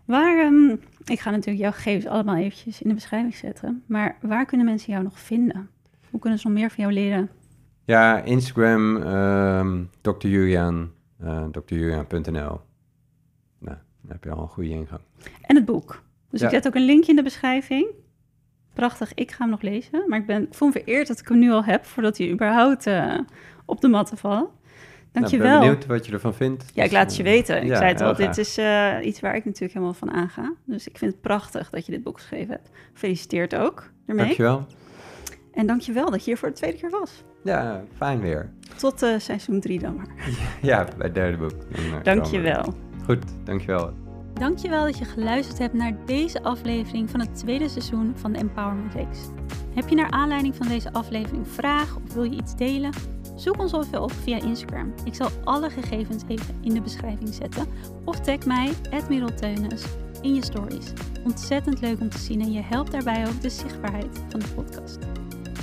[0.05, 3.83] Waar, ehm, ik ga natuurlijk jouw gegevens allemaal eventjes in de beschrijving zetten.
[3.87, 5.71] Maar waar kunnen mensen jou nog vinden?
[6.11, 7.31] Hoe kunnen ze nog meer van jou leren?
[7.85, 10.27] Ja, Instagram, ehm Dr.
[10.27, 12.61] Julian, eh drjulian.nl.
[13.59, 15.01] Nou, dan heb je al een goede ingang.
[15.41, 16.03] En het boek.
[16.35, 16.49] Dus Ja.
[16.49, 17.87] ik zet ook een linkje in de beschrijving.
[18.73, 20.05] Prachtig, ik ga hem nog lezen.
[20.09, 22.31] Maar ik, ben, ik voel me vereerd dat ik hem nu al heb, voordat hij
[22.31, 23.19] überhaupt eh,
[23.65, 24.39] op de matten valt.
[24.41, 25.51] Nou, ik Dankjewel.
[25.51, 26.65] ben benieuwd wat je ervan vindt.
[26.75, 27.63] ja, ik laat het je weten.
[27.63, 30.53] Ik ja, zei het al, dit is eh, iets waar ik natuurlijk helemaal van aanga.
[30.65, 32.71] Dus ik vind het prachtig dat je dit boek geschreven hebt.
[32.93, 34.25] Gefeliciteerd ook ermee.
[34.25, 34.67] Dankjewel.
[35.53, 37.23] En dankjewel dat je hier voor de tweede keer was.
[37.45, 38.51] Ja, fijn weer.
[38.77, 40.07] Tot eh, seizoen 3 dan maar.
[40.63, 41.51] Ja, bij het derde boek.
[41.51, 42.03] Dan.
[42.03, 42.75] Dankjewel.
[43.05, 43.93] Goed, dankjewel.
[44.35, 48.95] Dankjewel dat je geluisterd hebt naar deze aflevering van het tweede seizoen van de Empowerment
[48.95, 49.19] Reeks.
[49.75, 52.91] Heb je naar aanleiding van deze aflevering vragen of wil je iets delen?
[53.35, 54.95] Zoek ons even op via Instagram.
[55.05, 57.67] Ik zal alle gegevens even in de beschrijving zetten.
[58.05, 58.73] Of tag mij,
[59.37, 59.85] Teunis,
[60.23, 60.93] in je stories.
[61.25, 64.99] Ontzettend leuk om te zien en je helpt daarbij ook de zichtbaarheid van de podcast.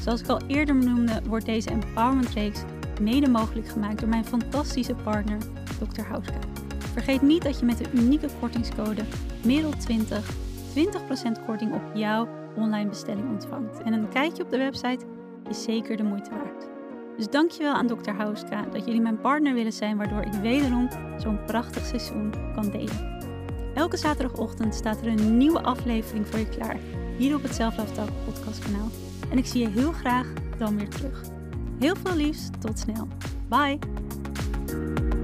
[0.02, 2.64] Zoals ik al eerder noemde, wordt deze Empowerment Reeks
[3.02, 5.38] mede mogelijk gemaakt door mijn fantastische partner,
[5.80, 6.02] Dr.
[6.02, 6.61] Houska.
[6.92, 9.02] Vergeet niet dat je met de unieke kortingscode
[9.48, 10.42] MEREL20
[10.76, 13.82] 20% korting op jouw online bestelling ontvangt.
[13.82, 15.06] En een kijkje op de website
[15.50, 16.70] is zeker de moeite waard.
[17.18, 18.12] Dus dankjewel aan Dr.
[18.12, 23.20] Houska dat jullie mijn partner willen zijn, waardoor ik wederom zo'n prachtig seizoen kan delen.
[23.74, 26.78] Elke zaterdagochtend staat er een nieuwe aflevering voor je klaar,
[27.18, 28.88] hier op het Talk podcastkanaal.
[29.30, 31.22] En ik zie je heel graag dan weer terug.
[31.80, 33.08] Heel veel liefs, tot snel.
[33.50, 35.20] Bye!